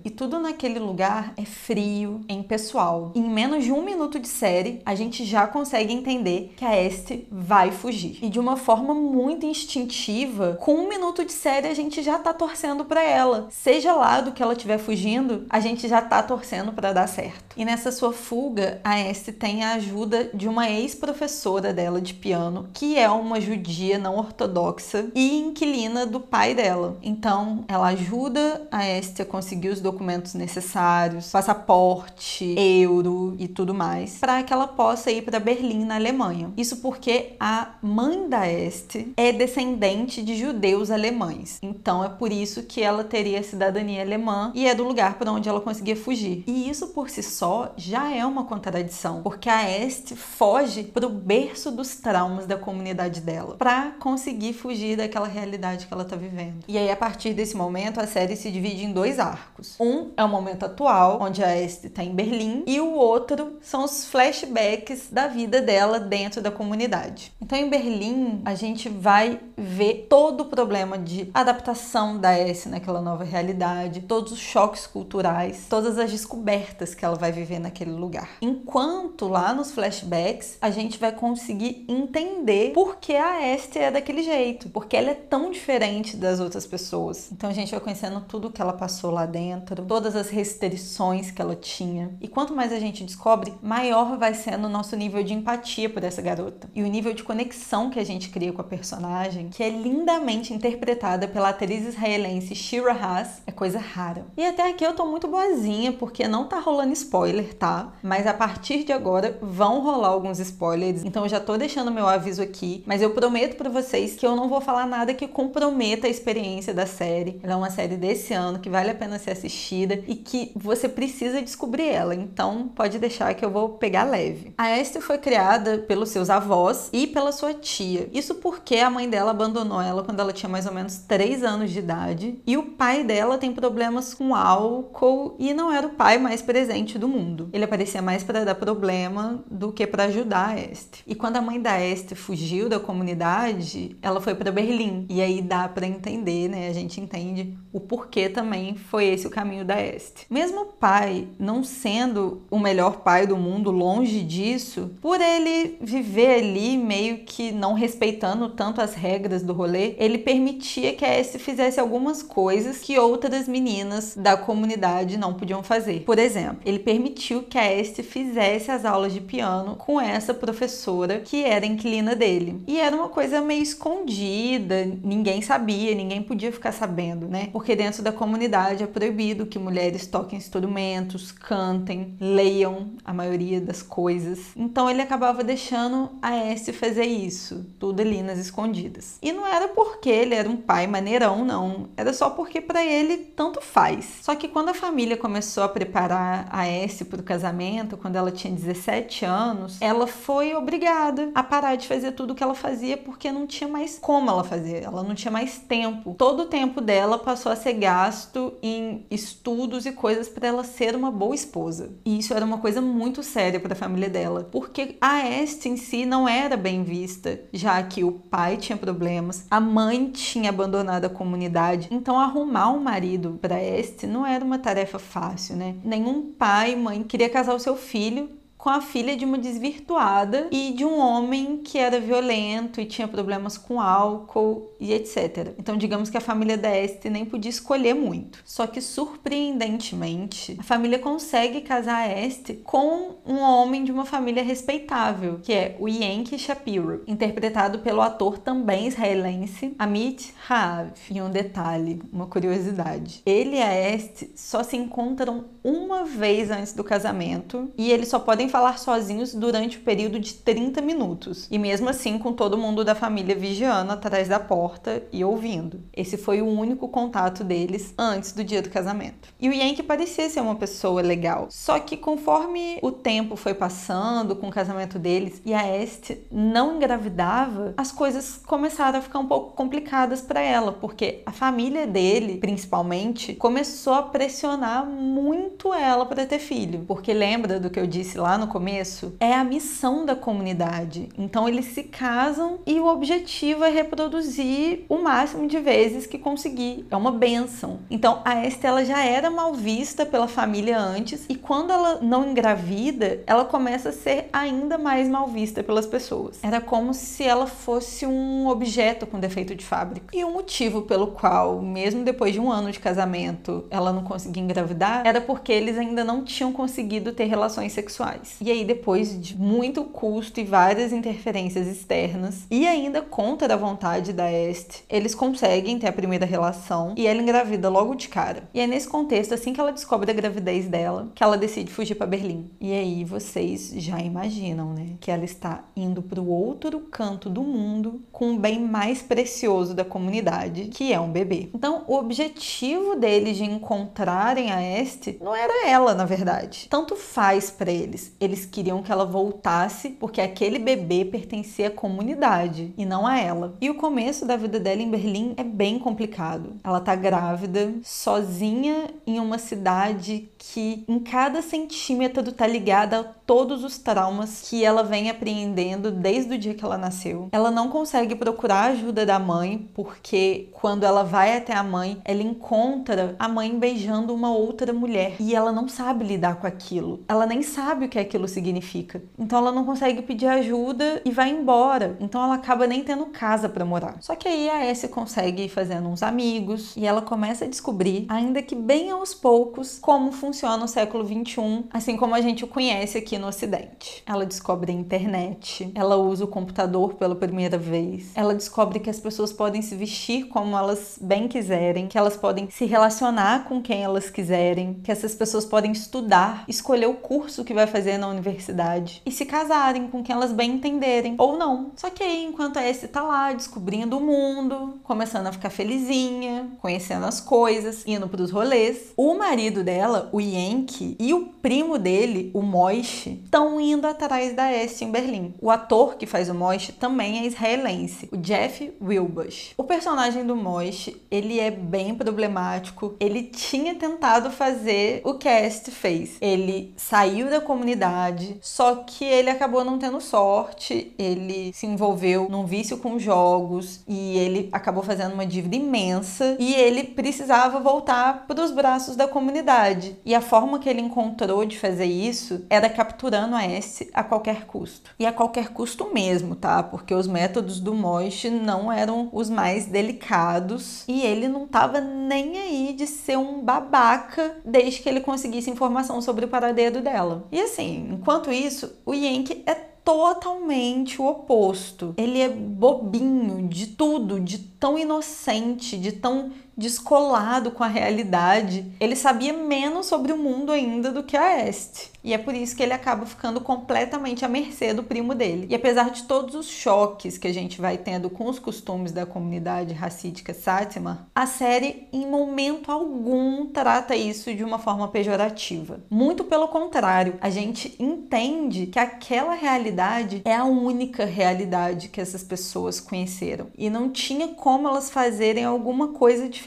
E 0.05 0.11
tudo 0.11 0.39
naquele 0.39 0.79
lugar 0.79 1.33
é 1.37 1.45
frio, 1.45 2.21
é 2.29 2.33
impessoal. 2.33 3.13
Em 3.15 3.23
menos 3.23 3.65
de 3.65 3.73
um 3.73 3.83
minuto 3.83 4.19
de 4.19 4.29
série, 4.29 4.81
a 4.85 4.95
gente 4.95 5.25
já 5.25 5.47
consegue 5.47 5.93
entender 5.93 6.53
que 6.57 6.65
a 6.65 6.81
Este 6.81 7.27
vai 7.31 7.71
fugir. 7.71 8.19
E 8.23 8.29
de 8.29 8.41
uma 8.41 8.57
forma 8.57 8.95
muito 8.95 9.47
instintiva, 9.47 10.59
com 10.61 10.75
um 10.75 10.89
minuto 10.89 11.25
de 11.25 11.33
série, 11.33 11.69
a 11.69 11.75
gente 11.75 12.03
já 12.03 12.19
tá 12.19 12.33
torcendo 12.33 12.85
para 12.85 13.03
ela. 13.03 13.49
Seja 13.51 13.95
lá 13.95 14.21
do 14.21 14.33
que 14.33 14.43
ela 14.43 14.55
estiver 14.55 14.79
fugindo, 14.79 15.47
a 15.49 15.61
gente 15.61 15.87
já 15.89 16.01
tá 16.03 16.23
torcendo 16.23 16.73
para 16.73 16.93
dar 16.93 17.07
certo. 17.07 17.55
E 17.57 17.65
nessa 17.65 17.93
sua 17.93 18.13
fuga, 18.13 18.81
a 18.83 18.99
Este 19.01 19.33
tem 19.33 19.63
a 19.63 19.75
ajuda 19.75 20.31
de 20.35 20.49
uma 20.49 20.69
ex-professora 20.71 21.73
dela 21.73 22.01
de 22.01 22.15
piano, 22.15 22.69
que 22.73 22.99
é 22.99 23.09
uma 23.09 23.41
judia 23.41 23.99
não 23.99 24.17
ortodoxa 24.17 25.07
e 25.15 25.39
inquilina 25.39 26.07
do 26.07 26.21
pai 26.21 26.55
dela. 26.55 26.99
Então, 27.03 27.65
ela 27.69 27.89
ajuda 27.89 28.67
a 28.71 28.87
Este 28.87 29.23
a 29.23 29.25
conseguir 29.45 29.69
os 29.69 29.81
documentos 29.81 30.33
necessários, 30.33 31.31
passaporte, 31.31 32.55
euro 32.57 33.37
e 33.39 33.47
tudo 33.47 33.75
mais, 33.75 34.17
para 34.17 34.43
que 34.43 34.51
ela 34.51 34.67
possa 34.67 35.11
ir 35.11 35.21
para 35.21 35.39
Berlim, 35.39 35.85
na 35.85 35.97
Alemanha. 35.97 36.51
Isso 36.57 36.79
porque 36.79 37.35
a 37.39 37.75
mãe 37.83 38.27
da 38.27 38.51
Este 38.51 39.13
é 39.19 39.33
descendente 39.33 40.23
de 40.23 40.35
judeus 40.35 40.91
alemães. 40.91 41.59
Então, 41.61 42.03
é 42.03 42.09
por 42.09 42.33
isso 42.33 42.63
que 42.63 42.81
ela 42.81 43.05
teria 43.05 43.43
cidadania 43.43 44.01
alemã 44.01 44.51
e 44.55 44.67
é 44.67 44.75
do 44.75 44.83
lugar 44.83 45.19
para 45.19 45.31
onde 45.31 45.47
ela 45.47 45.61
conseguia 45.61 45.95
fugir. 45.95 46.43
E 46.47 46.71
isso 46.71 46.89
por 46.89 47.11
si 47.11 47.23
só 47.23 47.75
já 47.77 48.11
é 48.11 48.25
uma 48.25 48.45
contradição, 48.45 49.21
porque 49.23 49.51
a 49.51 49.69
Este 49.69 50.17
foge 50.17 50.85
pro 50.85 51.11
berço 51.11 51.71
dos 51.71 51.97
traumas 51.97 52.47
da 52.47 52.57
comunidade 52.57 53.21
dela, 53.21 53.57
para 53.57 53.91
conseguir 54.01 54.55
fugir 54.55 54.97
daquela 54.97 55.29
realidade 55.29 55.87
que 55.87 55.93
ela 55.93 56.05
tá 56.05 56.17
vivendo. 56.17 56.65
E 56.67 56.79
aí 56.79 56.91
a 56.91 56.97
partir 56.97 57.35
desse 57.35 57.55
momento 57.55 58.01
a 58.01 58.07
série 58.07 58.37
se 58.37 58.51
divide 58.51 58.85
em 58.85 58.93
dois 58.93 59.19
arcos. 59.35 59.77
Um 59.81 60.11
é 60.17 60.25
o 60.25 60.29
momento 60.29 60.65
atual, 60.67 61.19
onde 61.21 61.43
a 61.43 61.57
Este 61.57 61.89
tá 61.89 62.03
em 62.03 62.15
Berlim, 62.15 62.65
e 62.67 62.81
o 62.81 62.95
outro 62.95 63.59
são 63.63 63.85
os 63.85 64.07
flashbacks 64.07 65.09
da 65.11 65.27
vida 65.27 65.61
dela 65.61 65.99
dentro 66.01 66.43
da 66.43 66.51
comunidade. 66.51 67.33
Então 67.41 67.59
em 67.59 67.71
Berlim 67.71 68.43
a 68.45 68.55
gente 68.55 68.89
vai 68.89 69.41
ver 69.57 70.07
todo 70.11 70.43
o 70.43 70.45
problema 70.47 70.99
de 70.99 71.31
adaptação 71.33 72.19
da 72.19 72.39
Este 72.39 72.69
naquela 72.69 73.01
nova 73.01 73.25
realidade, 73.25 74.03
todos 74.03 74.33
os 74.33 74.39
choques 74.39 74.87
culturais, 74.87 75.67
todas 75.69 75.85
todas 75.95 75.99
as 75.99 76.11
descobertas 76.11 76.95
que 76.95 77.05
ela 77.05 77.17
vai 77.17 77.31
viver 77.31 77.59
naquele 77.59 77.93
lugar. 77.93 78.29
Enquanto 78.41 79.29
lá 79.29 79.53
nos 79.53 79.71
flashbacks 79.71 80.57
a 80.61 80.71
gente 80.71 80.99
vai 80.99 81.13
conseguir 81.13 81.85
entender 81.89 82.73
por 82.73 82.97
que 82.97 83.15
a 83.15 83.47
Este 83.47 83.79
é 83.79 83.91
daquele 83.91 84.23
jeito, 84.23 84.69
porque 84.71 84.97
ela 84.97 85.11
é 85.11 85.15
tão 85.15 85.51
diferente 85.51 86.17
das 86.17 86.41
outras 86.41 86.67
pessoas. 86.67 87.31
Então 87.31 87.51
a 87.51 87.53
gente 87.53 87.71
vai 87.71 87.81
conhecendo 87.81 88.21
tudo 88.23 88.51
que 88.51 88.63
ela 88.63 88.73
passou 88.73 89.11
lá 89.11 89.24
dentro, 89.27 89.85
todas 89.85 90.17
as 90.17 90.31
restrições 90.31 91.31
que 91.31 91.41
ela 91.41 91.55
tinha. 91.55 92.11
E 92.21 92.29
quanto 92.29 92.55
mais 92.55 92.73
a 92.73 92.79
gente 92.79 93.05
descobre, 93.05 93.55
maior 93.63 94.19
vai 94.19 94.35
sendo 94.35 94.67
o 94.67 94.71
nosso 94.71 94.97
nível 94.97 95.23
de 95.23 95.35
empatia 95.35 95.89
por 95.89 96.05
essa 96.05 96.23
garota. 96.23 96.69
E 96.75 96.83
o 96.83 96.87
nível 96.87 97.13
de 97.13 97.23
conexão 97.23 97.91
que 97.91 98.01
a 98.01 98.05
gente 98.05 98.29
cria 98.29 98.53
com 98.53 98.61
a 98.61 98.65
personagem, 98.65 99.49
que 99.49 99.63
é 99.63 99.69
lindamente 99.69 100.53
interpretada 100.53 101.29
pela 101.29 101.51
atriz 101.51 101.87
israelense 101.87 102.55
Shira 102.55 102.93
Haas, 102.93 103.43
é 103.47 103.53
coisa 103.53 103.79
rara. 103.79 104.27
E 104.37 104.45
até 104.45 104.69
aqui 104.69 104.85
eu 104.85 104.95
tô 104.95 105.07
muito 105.07 105.29
boazinha 105.29 105.93
porque 105.93 106.27
não 106.27 106.47
tá 106.47 106.59
rolando 106.59 106.93
spoiler, 106.93 107.55
tá? 107.55 107.93
Mas 108.03 108.27
a 108.27 108.35
partir 108.35 108.85
de 108.85 108.93
agora 108.93 109.39
vão 109.41 109.81
rolar 109.81 110.09
alguns 110.09 110.39
spoilers, 110.39 111.05
então 111.05 111.25
eu 111.25 111.29
já 111.29 111.41
tô 111.41 111.57
deixando 111.57 111.91
meu 111.91 112.07
aviso 112.07 112.43
aqui, 112.43 112.83
mas 112.87 113.03
eu 113.03 113.11
prometo 113.11 113.57
para 113.57 113.71
vocês 113.71 114.15
que 114.15 114.27
eu 114.27 114.37
não 114.37 114.49
vou 114.49 114.61
falar 114.61 114.87
nada 114.87 115.15
que 115.15 115.29
comprometa 115.29 116.07
a 116.07 116.11
experiência 116.11 116.75
da 116.75 116.87
série. 116.87 117.41
Ela 117.43 117.55
é 117.55 117.57
uma 117.57 117.71
série 117.71 117.97
desse 117.97 118.33
ano 118.33 118.59
que 118.59 118.71
vale 118.71 118.91
a 118.91 118.95
pena 118.95 119.14
ser 119.19 119.33
assistida 119.33 120.03
e 120.07 120.15
que 120.15 120.53
você 120.55 120.89
precisa 120.89 121.43
descobrir 121.43 121.89
ela, 121.89 122.15
então 122.15 122.69
pode 122.69 122.99
deixar 122.99 123.35
que 123.35 123.45
eu 123.45 123.51
vou 123.51 123.71
pegar 123.71 124.05
leve. 124.05 124.53
A 124.57 124.79
Esther 124.79 125.03
foi 125.03 125.19
criada 125.19 125.79
pelos 125.79 126.11
seus 126.11 126.31
avós 126.31 126.91
e 126.93 127.07
pela 127.07 127.33
sua 127.33 127.55
tia. 127.55 128.09
Isso 128.13 128.37
porque 128.37 128.77
a 128.77 128.91
mãe 128.91 129.09
dela 129.09 129.31
abandonou 129.31 129.81
ela 129.81 130.03
quando 130.03 130.21
ela 130.21 130.33
tinha 130.33 130.49
mais 130.49 130.67
ou 130.67 130.73
menos 130.73 130.99
3 130.99 131.43
anos 131.43 131.71
de 131.71 131.79
idade 131.79 132.39
e 132.47 132.57
o 132.57 132.63
pai 132.63 133.05
dela 133.05 133.39
tem 133.39 133.53
problemas 133.53 134.15
com 134.15 134.35
álcool 134.35 135.37
e 135.39 135.53
não 135.55 135.73
era 135.73 135.87
o 135.87 135.91
pai 135.91 136.19
mais 136.19 136.43
presente 136.43 136.99
do 136.99 137.09
mundo. 137.09 137.49
Ele 137.53 137.65
aparecia 137.65 138.03
mais 138.03 138.23
para 138.23 138.45
dar 138.45 138.55
problema 138.55 139.45
do 139.51 139.73
que 139.73 139.87
para 139.87 140.05
ajudar 140.05 140.51
a 140.51 140.61
Este. 140.61 141.03
E 141.07 141.15
quando 141.15 141.37
a 141.37 141.43
mãe 141.43 141.61
da 141.61 141.81
Este 141.81 142.15
fugiu 142.15 142.69
da 142.69 142.81
comunidade, 142.81 143.97
ela 144.03 144.21
foi 144.21 144.35
para 144.35 144.53
Berlim. 144.53 145.07
E 145.09 145.21
aí 145.21 145.41
dá 145.43 145.69
para 145.69 145.87
entender, 145.87 146.49
né? 146.49 146.69
A 146.69 146.73
gente 146.73 147.01
entende 147.01 147.57
o 147.73 147.81
porquê 147.81 148.29
também 148.29 148.75
foi 148.95 149.07
esse 149.07 149.27
o 149.27 149.31
caminho 149.31 149.65
da 149.65 149.83
Este. 149.83 150.25
Mesmo 150.31 150.61
o 150.61 150.67
pai 150.67 151.27
não 151.37 151.65
sendo 151.65 152.43
o 152.49 152.61
melhor 152.61 152.99
pai 153.01 153.27
do 153.27 153.37
mundo, 153.37 153.73
longe 153.73 154.23
disso, 154.23 154.93
por 155.01 155.21
ele 155.21 155.77
viver 155.81 156.39
ali 156.39 156.79
meio 156.79 157.25
que 157.25 157.51
não 157.51 157.73
respeitando 157.73 158.51
tanto 158.51 158.81
as 158.81 158.95
regras 158.95 159.43
do 159.43 159.53
rolê, 159.53 159.97
ele 159.99 160.19
permitia 160.19 160.95
que 160.95 161.05
a 161.05 161.19
Este 161.19 161.41
fizesse 161.41 161.81
algumas 161.81 162.23
coisas 162.23 162.79
que 162.79 162.97
outras 162.97 163.49
meninas 163.49 164.15
da 164.15 164.37
comunidade 164.37 165.17
não 165.17 165.35
podiam 165.35 165.65
fazer. 165.65 166.05
Por 166.05 166.21
exemplo, 166.21 166.59
ele 166.65 166.79
permitiu 166.79 167.43
que 167.43 167.59
a 167.59 167.73
Este 167.73 168.01
fizesse 168.01 168.71
as 168.71 168.85
aulas 168.85 169.13
de 169.13 169.21
piano 169.21 169.75
com 169.75 170.01
essa 170.01 170.33
professora 170.33 171.19
que 171.19 171.43
era 171.43 171.67
inquilina 171.67 172.15
dele. 172.15 172.63
E 172.65 172.79
era 172.79 172.95
uma 172.95 173.09
coisa 173.09 173.41
meio 173.41 173.63
escondida, 173.65 174.87
ninguém 175.03 175.43
sabia, 175.43 175.97
ninguém 175.97 176.23
podia 176.23 176.53
ficar 176.53 176.71
sabendo, 176.71 177.27
né? 177.27 177.49
Porque 177.51 177.75
dentro 177.75 178.01
da 178.01 178.13
comunidade 178.13 178.84
é 178.85 178.87
proibido 178.87 179.47
que 179.47 179.59
mulheres 179.59 180.07
toquem 180.07 180.39
instrumentos, 180.39 181.33
cantem, 181.33 182.17
leiam 182.21 182.93
a 183.05 183.13
maioria 183.13 183.61
das 183.61 183.83
coisas. 183.83 184.39
Então 184.57 184.89
ele 184.89 185.03
acabava 185.03 185.43
deixando 185.43 186.11
a 186.23 186.37
Este 186.37 186.73
fazer 186.73 187.07
isso, 187.07 187.67
tudo 187.79 188.01
ali 188.01 188.23
nas 188.23 188.39
escondidas. 188.39 189.19
E 189.23 189.33
não 189.33 189.47
era 189.47 189.69
porque 189.69 190.09
ele 190.09 190.35
era 190.35 190.49
um 190.49 190.57
pai 190.57 190.87
maneirão, 190.87 191.45
não 191.45 191.55
não, 191.55 191.89
era 191.97 192.13
só 192.13 192.31
porque 192.31 192.61
para 192.61 192.85
ele 192.85 193.17
tanto 193.17 193.61
faz. 193.61 194.19
Só 194.23 194.35
que 194.35 194.49
quando 194.49 194.71
a 194.71 194.75
família 194.75 195.17
começou 195.17 195.63
a 195.63 195.69
preparar 195.69 196.49
a 196.51 196.67
S 196.67 197.05
para 197.05 197.21
o 197.21 197.25
casamento, 197.25 197.97
quando 197.97 198.17
ela 198.17 198.31
tinha 198.31 198.53
17 198.53 199.25
anos, 199.25 199.81
ela 199.81 200.07
foi 200.07 200.55
obrigada 200.55 201.31
a 201.35 201.43
parar 201.43 201.77
de 201.77 201.87
fazer 201.87 202.13
tudo 202.13 202.33
o 202.33 202.35
que 202.35 202.43
ela 202.43 202.55
fazia 202.55 202.97
porque 202.97 203.31
não 203.31 203.47
tinha 203.47 203.69
mais 203.69 203.99
como 203.99 204.31
ela 204.31 204.43
fazer, 204.43 204.83
ela 204.83 205.03
não 205.03 205.15
tinha 205.15 205.31
mais 205.31 205.59
tempo. 205.59 206.15
Todo 206.19 206.43
o 206.43 206.47
tempo 206.47 206.81
dela 206.81 207.19
passou 207.19 207.53
a 207.53 207.57
ser 207.57 207.75
gasto 207.75 208.55
em 208.63 208.74
estudos 209.11 209.87
e 209.87 209.93
coisas 209.93 210.29
para 210.29 210.49
ela 210.49 210.65
ser 210.65 210.95
uma 210.95 211.11
boa 211.11 211.35
esposa. 211.35 211.93
E 212.05 212.19
isso 212.19 212.35
era 212.35 212.45
uma 212.45 212.59
coisa 212.59 212.81
muito 212.81 213.23
séria 213.23 213.61
para 213.61 213.73
a 213.73 213.77
família 213.77 214.09
dela, 214.09 214.49
porque 214.51 214.97
a 215.01 215.27
Este 215.29 215.69
em 215.69 215.77
si 215.77 216.05
não 216.05 216.29
era 216.29 216.57
bem 216.57 216.83
vista, 216.83 217.41
já 217.53 217.83
que 217.83 218.05
o 218.05 218.13
pai 218.13 218.57
tinha 218.57 218.77
problemas, 218.77 219.47
a 219.51 219.61
mãe 219.61 220.11
tinha 220.11 220.51
abandonado 220.51 221.05
a 221.05 221.11
comunidade, 221.11 221.89
então 221.91 222.19
arrumar 222.19 222.71
um 222.71 222.81
marido 222.81 223.39
para 223.41 223.63
Este 223.63 224.07
não 224.07 224.27
era 224.27 224.45
uma 224.45 224.59
tarefa 224.59 224.99
fácil, 224.99 225.57
né? 225.57 225.75
Nenhum 225.85 226.33
pai 226.33 226.77
mãe 226.77 227.03
queria 227.03 227.29
casar 227.29 227.55
o 227.55 227.61
seu 227.61 227.77
filho 227.77 228.29
com 228.65 228.71
a 228.71 228.81
filha 228.81 229.15
de 229.15 229.27
uma 229.27 229.37
desvirtuada 229.37 230.49
e 230.51 230.73
de 230.73 230.87
um 230.87 230.99
homem 230.99 231.59
que 231.59 231.77
era 231.77 232.01
violento 232.01 232.81
e 232.81 232.87
tinha 232.87 233.07
problemas 233.07 233.59
com 233.59 233.79
álcool 233.79 234.71
e 234.81 234.91
etc. 234.95 235.53
Então, 235.59 235.77
digamos 235.77 236.09
que 236.09 236.17
a 236.17 236.21
família 236.21 236.57
da 236.57 236.75
Este 236.75 237.11
nem 237.11 237.27
podia 237.27 237.51
escolher 237.51 237.93
muito. 237.93 238.39
Só 238.43 238.67
que, 238.67 238.81
surpreendentemente, 238.81 240.57
a 240.59 240.63
família 240.63 240.99
consegue 240.99 241.61
casar 241.61 242.09
a 242.09 242.19
Este 242.23 242.55
com 242.55 243.17
um 243.27 243.39
homem 243.39 243.85
de 243.85 243.93
uma 243.93 244.07
família 244.07 244.43
respeitável, 244.43 245.41
que 245.43 245.53
é 245.53 245.77
o 245.79 245.87
Yankee 245.87 246.39
Shapiro, 246.39 247.03
interpretado 247.07 247.81
pelo 247.81 248.01
ator 248.01 248.39
também 248.39 248.87
israelense 248.87 249.75
Amit 249.79 250.33
Haav. 250.49 250.93
E 251.11 251.21
um 251.21 251.29
detalhe, 251.29 252.01
uma 252.11 252.29
curiosidade: 252.29 253.21
ele 253.27 253.57
e 253.57 253.63
a 253.63 253.91
Este 253.91 254.31
só 254.35 254.63
se 254.63 254.75
encontram 254.75 255.45
uma 255.63 256.05
vez 256.05 256.51
antes 256.51 256.73
do 256.73 256.83
casamento 256.83 257.71
e 257.77 257.93
eles 257.93 258.09
só 258.09 258.19
podem 258.19 258.49
falar 258.55 258.79
sozinhos 258.79 259.35
durante 259.35 259.79
o 259.79 259.81
período 259.81 260.21
de 260.21 260.35
30 260.35 260.81
minutos. 260.81 261.49
E 261.51 261.59
mesmo 261.59 261.89
assim, 261.89 262.17
com 262.17 262.33
todo 262.33 262.57
mundo 262.57 262.85
da 262.85 262.95
família 262.95 263.35
vigiando 263.35 263.91
atrás 263.91 264.29
da 264.29 264.39
porta 264.39 265.03
e 265.13 265.25
ouvindo. 265.25 265.81
Esse 265.93 266.17
foi 266.17 266.41
o 266.41 266.47
único 266.47 266.87
contato 266.87 267.43
deles 267.43 267.93
antes 267.99 268.31
do 268.31 268.45
dia 268.45 268.63
do 268.63 268.71
casamento. 268.71 269.29
E 269.41 269.49
o 269.49 269.53
Yankee 269.53 269.83
parecia 269.83 270.31
ser 270.31 270.41
uma 270.41 270.55
pessoa 270.55 271.03
legal. 271.03 271.49
Só 271.51 271.81
que 271.81 271.97
conforme 271.97 272.79
o 272.81 272.93
tempo 272.93 273.35
foi 273.35 273.55
passando 273.55 274.37
com 274.37 274.47
o 274.47 274.53
casamento 274.53 275.01
deles 275.01 275.43
e 275.45 275.53
a 275.53 275.67
Este 275.77 276.25
não 276.31 276.77
engravidava, 276.77 277.75
as 277.77 277.91
coisas 277.91 278.41
começaram 278.47 279.01
a 279.01 279.03
ficar 279.03 279.19
um 279.19 279.27
pouco 279.27 279.57
complicadas 279.57 280.21
para 280.21 280.41
ela, 280.41 280.71
porque 280.71 281.23
a 281.27 281.33
família 281.33 281.89
dele, 281.89 282.39
principalmente, 282.39 283.35
começou 283.35 283.95
a 283.95 284.03
pressionar 284.05 284.87
muito 284.87 285.75
ela 285.75 286.07
para 286.07 286.25
ter 286.25 286.39
filho. 286.39 286.85
Porque 286.87 287.13
lembra 287.13 287.59
do 287.59 287.69
que 287.69 287.81
eu 287.81 287.87
disse 287.89 288.17
lá 288.17 288.39
no 288.39 288.44
no 288.45 288.49
começo, 288.49 289.15
é 289.19 289.35
a 289.35 289.45
missão 289.45 290.05
da 290.05 290.15
comunidade. 290.15 291.09
Então 291.19 291.49
eles 291.49 291.67
se 291.67 291.83
casam 291.83 292.59
e 292.67 292.79
o 292.79 292.87
objetivo 292.87 293.65
é 293.65 293.71
reproduzir 293.71 294.85
o 294.89 294.99
máximo 294.99 295.47
de 295.47 295.59
vezes 295.59 296.07
que 296.07 296.19
conseguir. 296.19 296.87
É 296.91 296.97
uma 296.97 297.11
benção. 297.11 297.81
Então 297.91 298.21
a 298.25 298.47
Estela 298.47 298.85
já 298.85 299.05
era 299.05 299.31
mal 299.31 299.55
vista 299.55 300.05
pela 300.05 300.29
família 300.29 300.79
antes 300.79 301.25
e 301.29 301.35
quando 301.35 301.73
ela 301.73 302.01
não 302.01 302.31
engravida, 302.31 303.23
ela 303.27 303.45
começa 303.45 303.89
a 303.89 303.93
ser 303.93 304.29
ainda 304.33 304.77
mais 304.77 305.09
mal 305.09 305.27
vista 305.29 305.63
pelas 305.63 305.87
pessoas. 305.87 306.39
Era 306.43 306.61
como 306.61 306.93
se 306.93 307.25
ela 307.25 307.47
fosse 307.47 308.07
um 308.07 308.49
objeto 308.49 309.07
com 309.07 309.19
defeito 309.19 309.55
de 309.55 309.65
fábrica. 309.65 310.17
E 310.17 310.25
o 310.25 310.31
motivo 310.31 310.83
pelo 310.83 311.09
qual, 311.09 311.61
mesmo 311.61 312.05
depois 312.05 312.33
de 312.33 312.41
um 312.41 312.51
ano 312.51 312.71
de 312.71 312.79
casamento, 312.79 313.65
ela 313.71 313.93
não 313.93 314.05
conseguia 314.05 314.43
engravidar 314.43 314.75
era 315.05 315.21
porque 315.21 315.53
eles 315.53 315.79
ainda 315.79 316.05
não 316.05 316.25
tinham 316.25 316.53
conseguido 316.53 317.13
ter 317.13 317.25
relações 317.25 317.73
sexuais. 317.73 318.34
E 318.41 318.51
aí, 318.51 318.65
depois 318.65 319.21
de 319.21 319.37
muito 319.37 319.85
custo 319.85 320.41
e 320.41 320.45
várias 320.45 320.93
interferências 320.93 321.67
externas, 321.67 322.47
e 322.51 322.67
ainda 322.67 323.03
contra 323.03 323.55
a 323.55 323.57
vontade 323.57 324.13
da 324.13 324.31
Este, 324.31 324.85
eles 324.89 325.15
conseguem 325.15 325.79
ter 325.79 325.89
a 325.89 325.93
primeira 325.93 326.27
relação 326.27 326.95
e 326.97 327.07
ela 327.07 327.21
engravida 327.21 327.69
logo 327.69 327.95
de 327.95 328.09
cara. 328.09 328.49
E 328.53 328.61
é 328.61 328.67
nesse 328.67 328.89
contexto, 328.89 329.35
assim 329.35 329.53
que 329.53 329.61
ela 329.61 329.73
descobre 329.73 330.11
a 330.11 330.15
gravidez 330.15 330.67
dela, 330.67 331.11
que 331.15 331.23
ela 331.23 331.37
decide 331.37 331.73
fugir 331.73 331.95
para 331.95 332.07
Berlim. 332.07 332.51
E 332.61 332.73
aí 332.73 333.05
vocês 333.05 333.73
já 333.77 333.99
imaginam, 334.01 334.73
né? 334.73 334.95
Que 335.01 335.11
ela 335.11 335.25
está 335.25 335.65
indo 335.77 336.03
para 336.03 336.21
o 336.21 336.29
outro 336.29 336.81
canto 336.81 337.29
do 337.29 337.43
mundo 337.43 338.03
com 338.13 338.35
o 338.35 338.39
bem 338.39 338.61
mais 338.61 339.03
precioso 339.03 339.75
da 339.75 339.85
comunidade, 339.85 340.67
que 340.67 340.93
é 340.93 341.01
um 341.01 341.11
bebê. 341.11 341.51
Então, 341.55 341.85
o 341.87 341.97
objetivo 341.97 342.97
deles 342.97 343.37
de 343.37 343.45
encontrarem 343.45 344.51
a 344.51 344.63
Este 344.63 345.19
não 345.21 345.35
era 345.35 345.69
ela, 345.69 345.95
na 345.95 346.05
verdade. 346.05 346.67
Tanto 346.71 346.97
faz 346.97 347.51
para 347.51 347.71
eles 347.71 348.14
eles 348.21 348.47
queriam 348.47 348.83
que 348.83 348.91
ela 348.91 349.05
voltasse 349.05 349.91
porque 349.91 350.21
aquele 350.21 350.59
bebê 350.59 351.05
pertencia 351.05 351.69
à 351.69 351.71
comunidade 351.71 352.73
e 352.77 352.85
não 352.85 353.07
a 353.07 353.19
ela. 353.19 353.57
E 353.61 353.71
o 353.71 353.75
começo 353.75 354.25
da 354.25 354.37
vida 354.37 354.59
dela 354.59 354.83
em 354.83 354.91
Berlim 354.91 355.35
é 355.37 355.45
bem 355.45 355.79
complicado. 355.79 356.55
Ela 356.63 356.81
tá 356.81 356.95
grávida, 356.95 357.75
sozinha 357.83 358.91
em 359.07 359.19
uma 359.21 359.39
cidade 359.39 360.29
que 360.39 360.85
em 360.89 360.99
cada 360.99 361.43
centímetro 361.43 362.33
tá 362.33 362.47
ligada 362.47 363.15
todos 363.27 363.65
os 363.65 363.79
traumas 363.79 364.49
que 364.49 364.65
ela 364.65 364.83
vem 364.83 365.11
apreendendo 365.11 365.91
desde 365.91 366.35
o 366.35 366.39
dia 366.39 366.55
que 366.55 366.65
ela 366.65 366.79
nasceu. 366.79 367.29
Ela 367.33 367.51
não 367.51 367.69
consegue 367.69 368.15
procurar 368.15 368.71
ajuda 368.71 369.07
da 369.07 369.19
mãe 369.19 369.69
porque 369.75 370.49
quando 370.53 370.85
ela 370.85 371.03
vai 371.03 371.37
até 371.37 371.55
a 371.55 371.63
mãe, 371.63 372.01
ela 372.05 372.23
encontra 372.23 373.15
a 373.19 373.29
mãe 373.29 373.59
beijando 373.59 374.15
uma 374.15 374.33
outra 374.33 374.73
mulher 374.73 375.17
e 375.19 375.35
ela 375.35 375.53
não 375.53 375.69
sabe 375.69 376.05
lidar 376.05 376.37
com 376.37 376.47
aquilo. 376.47 377.03
Ela 377.09 377.27
nem 377.27 377.43
sabe 377.43 377.87
o 377.87 377.89
que 377.89 377.99
aquilo 377.99 378.29
significa. 378.29 379.03
Então 379.19 379.39
ela 379.39 379.53
não 379.53 379.65
consegue 379.65 380.03
pedir 380.03 380.27
ajuda 380.27 381.01
e 381.05 381.11
vai 381.11 381.31
embora. 381.31 381.97
Então 382.01 382.23
ela 382.23 382.35
acaba 382.35 382.67
nem 382.67 382.83
tendo 382.83 383.07
casa 383.07 383.49
para 383.49 383.65
morar. 383.65 383.97
Só 384.01 384.15
que 384.15 384.29
aí 384.29 384.51
a 384.51 384.65
S 384.65 384.89
consegue 384.89 385.45
ir 385.45 385.49
fazendo 385.49 385.89
uns 385.89 386.03
amigos 386.03 386.77
e 386.77 386.87
ela 386.87 387.03
começa 387.03 387.45
a 387.45 387.49
descobrir, 387.49 388.07
ainda 388.09 388.43
que 388.43 388.55
bem 388.55 388.91
aos 388.91 389.15
poucos, 389.15 389.79
como 389.81 390.13
funciona 390.13 390.65
o 390.65 390.69
século 390.69 391.05
21, 391.05 391.65
assim 391.73 391.97
como 391.97 392.15
a 392.15 392.21
gente 392.21 392.45
o 392.45 392.49
conhece 392.49 392.99
aqui 392.99 393.14
no 393.19 393.29
Ocidente. 393.29 394.03
Ela 394.07 394.27
descobre 394.27 394.73
a 394.73 394.75
internet, 394.75 395.71
ela 395.75 395.97
usa 395.97 396.25
o 396.25 396.29
computador 396.29 396.95
pela 396.95 397.15
primeira 397.15 397.59
vez, 397.59 398.11
ela 398.15 398.35
descobre 398.35 398.81
que 398.81 398.91
as 398.91 399.01
pessoas 399.01 399.33
podem 399.33 399.63
se 399.63 399.75
vestir 399.75 400.29
como 400.29 400.57
elas 400.57 400.99
bem 401.01 401.29
quiserem, 401.29 401.87
que 401.87 401.99
elas 401.99 402.17
podem 402.17 402.49
se 402.51 402.65
relacionar 402.65 403.45
com 403.45 403.63
quem 403.63 403.83
elas 403.83 404.11
quiserem, 404.11 404.75
que 404.83 404.91
essas 404.93 405.15
pessoas 405.15 405.45
podem 405.45 405.73
estudar, 405.73 406.45
escolher 406.49 406.87
o 406.87 406.95
curso 406.95 407.45
que 407.45 407.55
vai 407.55 407.67
fazer 407.67 407.99
na 407.99 408.09
universidade 408.09 409.03
e 409.05 409.11
se 409.11 409.25
casarem 409.25 409.89
com 409.89 410.03
quem 410.03 410.15
elas 410.15 410.33
bem 410.33 410.53
entenderem 410.53 411.15
ou 411.19 411.37
não. 411.37 411.73
Só 411.77 411.91
que 411.91 412.03
aí, 412.03 412.25
enquanto 412.25 412.59
a 412.59 412.69
Essie 412.69 412.89
tá 412.89 413.03
lá 413.03 413.33
descobrindo 413.33 413.99
o 413.99 414.01
mundo, 414.01 414.81
começando 414.83 415.27
a 415.27 415.33
ficar 415.33 415.51
felizinha, 415.51 416.51
conhecendo 416.61 417.07
as 417.07 417.21
coisas, 417.21 417.85
indo 417.87 418.09
pros 418.09 418.31
rolês, 418.31 418.93
o 418.97 419.15
marido 419.15 419.63
dela, 419.63 420.09
o 420.13 420.21
Yankee, 420.21 420.97
e 420.99 421.13
o 421.13 421.27
primo 421.27 421.79
dele, 421.79 422.31
o 422.35 422.43
Moish, 422.43 423.04
estão 423.11 423.61
indo 423.61 423.87
atrás 423.87 424.35
da 424.35 424.53
Essie 424.53 424.87
em 424.87 424.91
Berlim. 424.91 425.35
O 425.41 425.51
ator 425.51 425.97
que 425.97 426.07
faz 426.07 426.29
o 426.29 426.35
Moish 426.35 426.73
também 426.79 427.21
é 427.21 427.27
israelense, 427.27 428.09
o 428.13 428.17
Jeff 428.17 428.73
Wilbush. 428.81 429.53
O 429.57 429.65
personagem 429.65 430.25
do 430.25 430.37
Moish, 430.37 430.95
ele 431.11 431.41
é 431.41 431.51
bem 431.51 431.95
problemático. 431.95 432.95
Ele 433.01 433.25
tinha 433.25 433.75
tentado 433.75 434.31
fazer 434.31 435.01
o 435.05 435.15
que 435.15 435.29
a 435.29 435.47
Essie 435.47 435.71
fez. 435.71 436.17
Ele 436.21 436.73
saiu 436.77 437.31
da 437.31 437.41
comunidade 437.41 438.39
só 438.41 438.77
que 438.77 439.05
ele 439.05 439.31
acabou 439.31 439.65
não 439.65 439.79
tendo 439.79 440.01
sorte, 440.01 440.93
ele 440.99 441.53
se 441.53 441.67
envolveu 441.67 442.29
num 442.29 442.47
vício 442.47 442.79
com 442.79 442.99
jogos 442.99 443.81
e 443.87 444.17
ele 444.17 444.49
acabou 444.53 444.83
fazendo 444.83 445.15
uma 445.15 445.27
dívida 445.27 445.57
imensa 445.57 446.37
e 446.39 446.55
ele 446.55 446.85
precisava 446.85 447.61
voltar 447.61 448.27
para 448.27 448.43
os 448.43 448.51
braços 448.51 448.97
da 448.97 449.09
comunidade. 449.09 449.97
E 450.05 450.15
a 450.15 450.21
forma 450.21 450.59
que 450.59 450.69
ele 450.69 450.81
encontrou 450.81 451.45
de 451.45 451.59
fazer 451.59 451.87
isso 451.87 452.45
era 452.49 452.69
capturando 452.95 453.35
a 453.35 453.45
S 453.45 453.91
a 453.93 454.03
qualquer 454.03 454.47
custo. 454.47 454.91
E 454.99 455.05
a 455.05 455.13
qualquer 455.13 455.49
custo 455.49 455.93
mesmo, 455.93 456.37
tá? 456.37 456.63
Porque 456.63 456.95
os 456.95 457.07
métodos 457.07 457.59
do 457.59 457.75
Moish 457.75 458.25
não 458.31 458.73
eram 458.73 459.09
os 459.13 459.29
mais 459.29 459.67
delicados 459.67 460.85
e 460.87 461.03
ele 461.03 461.29
não 461.29 461.47
tava 461.47 461.81
nem 461.81 462.39
aí 462.39 462.73
de 462.73 462.87
ser 462.87 463.19
um 463.19 463.43
babaca 463.43 464.37
desde 464.45 464.81
que 464.81 464.89
ele 464.89 465.01
conseguisse 465.01 465.51
informação 465.51 466.01
sobre 466.01 466.25
o 466.25 466.29
paradeiro 466.29 466.81
dela. 466.81 467.27
E 467.31 467.41
assim, 467.41 467.89
Enquanto 467.91 468.31
isso, 468.31 468.73
o 468.85 468.93
Yankee 468.93 469.43
é 469.47 469.55
totalmente 469.55 471.01
o 471.01 471.07
oposto. 471.07 471.95
Ele 471.97 472.21
é 472.21 472.29
bobinho 472.29 473.47
de 473.49 473.69
tudo, 473.69 474.19
de 474.19 474.39
tão 474.39 474.79
inocente, 474.79 475.77
de 475.77 475.93
tão 475.93 476.31
descolado 476.57 477.51
com 477.51 477.65
a 477.65 477.69
realidade. 477.69 478.73
Ele 478.81 478.97
sabia 478.97 479.33
menos 479.33 479.87
sobre 479.87 480.13
o 480.13 480.19
mundo 480.19 480.53
ainda 480.53 480.91
do 480.91 481.03
que 481.03 481.17
a 481.17 481.47
Este. 481.47 481.95
E 482.05 482.13
é 482.13 482.19
por 482.19 482.35
isso 482.35 482.55
que 482.55 482.63
ele 482.63 482.75
acaba 482.75 483.07
ficando 483.07 483.41
completamente 483.41 484.27
à 484.27 484.29
mercê 484.29 484.75
do 484.75 484.83
primo 484.83 485.15
dele. 485.15 485.47
E 485.49 485.55
apesar 485.55 485.91
de 485.91 486.03
todos 486.03 486.35
os 486.35 486.47
choques 486.47 487.17
que 487.17 487.27
a 487.27 487.33
gente 487.33 487.59
vai 487.59 487.79
tendo 487.79 488.11
com 488.11 488.29
os 488.29 488.39
costumes 488.39 488.93
da 488.93 489.07
comunidade 489.07 489.73
racídica 489.73 490.35
Sátima, 490.35 491.09
a 491.15 491.27
série 491.27 491.89
em 491.91 492.07
momento 492.07 492.71
algum 492.71 493.47
trata 493.47 493.97
isso 493.97 494.35
de 494.35 494.45
uma 494.45 494.59
forma 494.59 494.87
pejorativa. 494.89 495.81
Muito 495.89 496.25
pelo 496.25 496.47
contrário, 496.49 497.15
a 497.23 497.31
gente 497.31 497.75
entende 497.79 498.67
que 498.67 498.79
aquela 498.79 499.33
realidade 499.33 500.21
é 500.27 500.35
a 500.35 500.45
única 500.45 501.07
realidade 501.07 501.89
que 501.89 502.03
essas 502.03 502.23
pessoas 502.23 502.81
conheceram 502.81 503.47
e 503.57 503.71
não 503.71 503.89
tinha 503.89 504.29
como 504.29 504.69
elas 504.69 504.91
fazerem 504.91 505.45
alguma 505.45 505.89
coisa 505.89 506.29
diferente. 506.29 506.44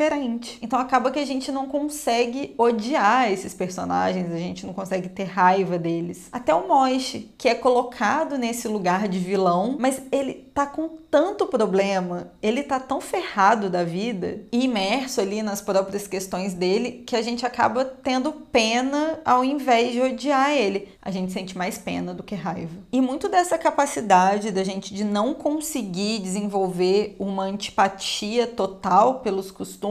Então 0.62 0.78
acaba 0.78 1.10
que 1.10 1.18
a 1.18 1.26
gente 1.26 1.52
não 1.52 1.68
consegue 1.68 2.54
odiar 2.56 3.32
esses 3.32 3.54
personagens, 3.54 4.32
a 4.32 4.38
gente 4.38 4.64
não 4.64 4.74
consegue 4.74 5.10
ter 5.10 5.24
raiva 5.24 5.80
deles. 5.80 6.28
Até 6.32 6.54
o 6.54 6.68
Moish, 6.68 7.28
que 7.36 7.50
é 7.50 7.56
colocado 7.56 8.38
nesse 8.38 8.68
lugar 8.68 9.08
de 9.08 9.18
vilão, 9.18 9.76
mas 9.80 10.00
ele 10.12 10.46
tá 10.54 10.68
com 10.68 10.90
tanto 11.10 11.48
problema, 11.48 12.32
ele 12.42 12.64
tá 12.64 12.80
tão 12.80 13.00
ferrado 13.00 13.70
da 13.70 13.84
vida 13.84 14.42
imerso 14.52 15.22
ali 15.22 15.42
nas 15.42 15.62
próprias 15.62 16.08
questões 16.08 16.54
dele 16.54 17.04
que 17.06 17.16
a 17.16 17.22
gente 17.22 17.46
acaba 17.46 17.86
tendo 17.86 18.32
pena 18.32 19.20
ao 19.24 19.44
invés 19.44 19.94
de 19.94 20.02
odiar 20.02 20.52
ele. 20.52 20.90
A 21.02 21.10
gente 21.10 21.32
sente 21.32 21.58
mais 21.58 21.78
pena 21.78 22.14
do 22.14 22.24
que 22.24 22.36
raiva. 22.36 22.76
E 22.92 23.00
muito 23.00 23.30
dessa 23.30 23.58
capacidade 23.58 24.52
da 24.52 24.64
gente 24.64 24.94
de 24.94 25.04
não 25.04 25.34
conseguir 25.34 26.20
desenvolver 26.20 27.16
uma 27.18 27.44
antipatia 27.44 28.46
total 28.46 29.22
pelos 29.22 29.50
costumes 29.50 29.87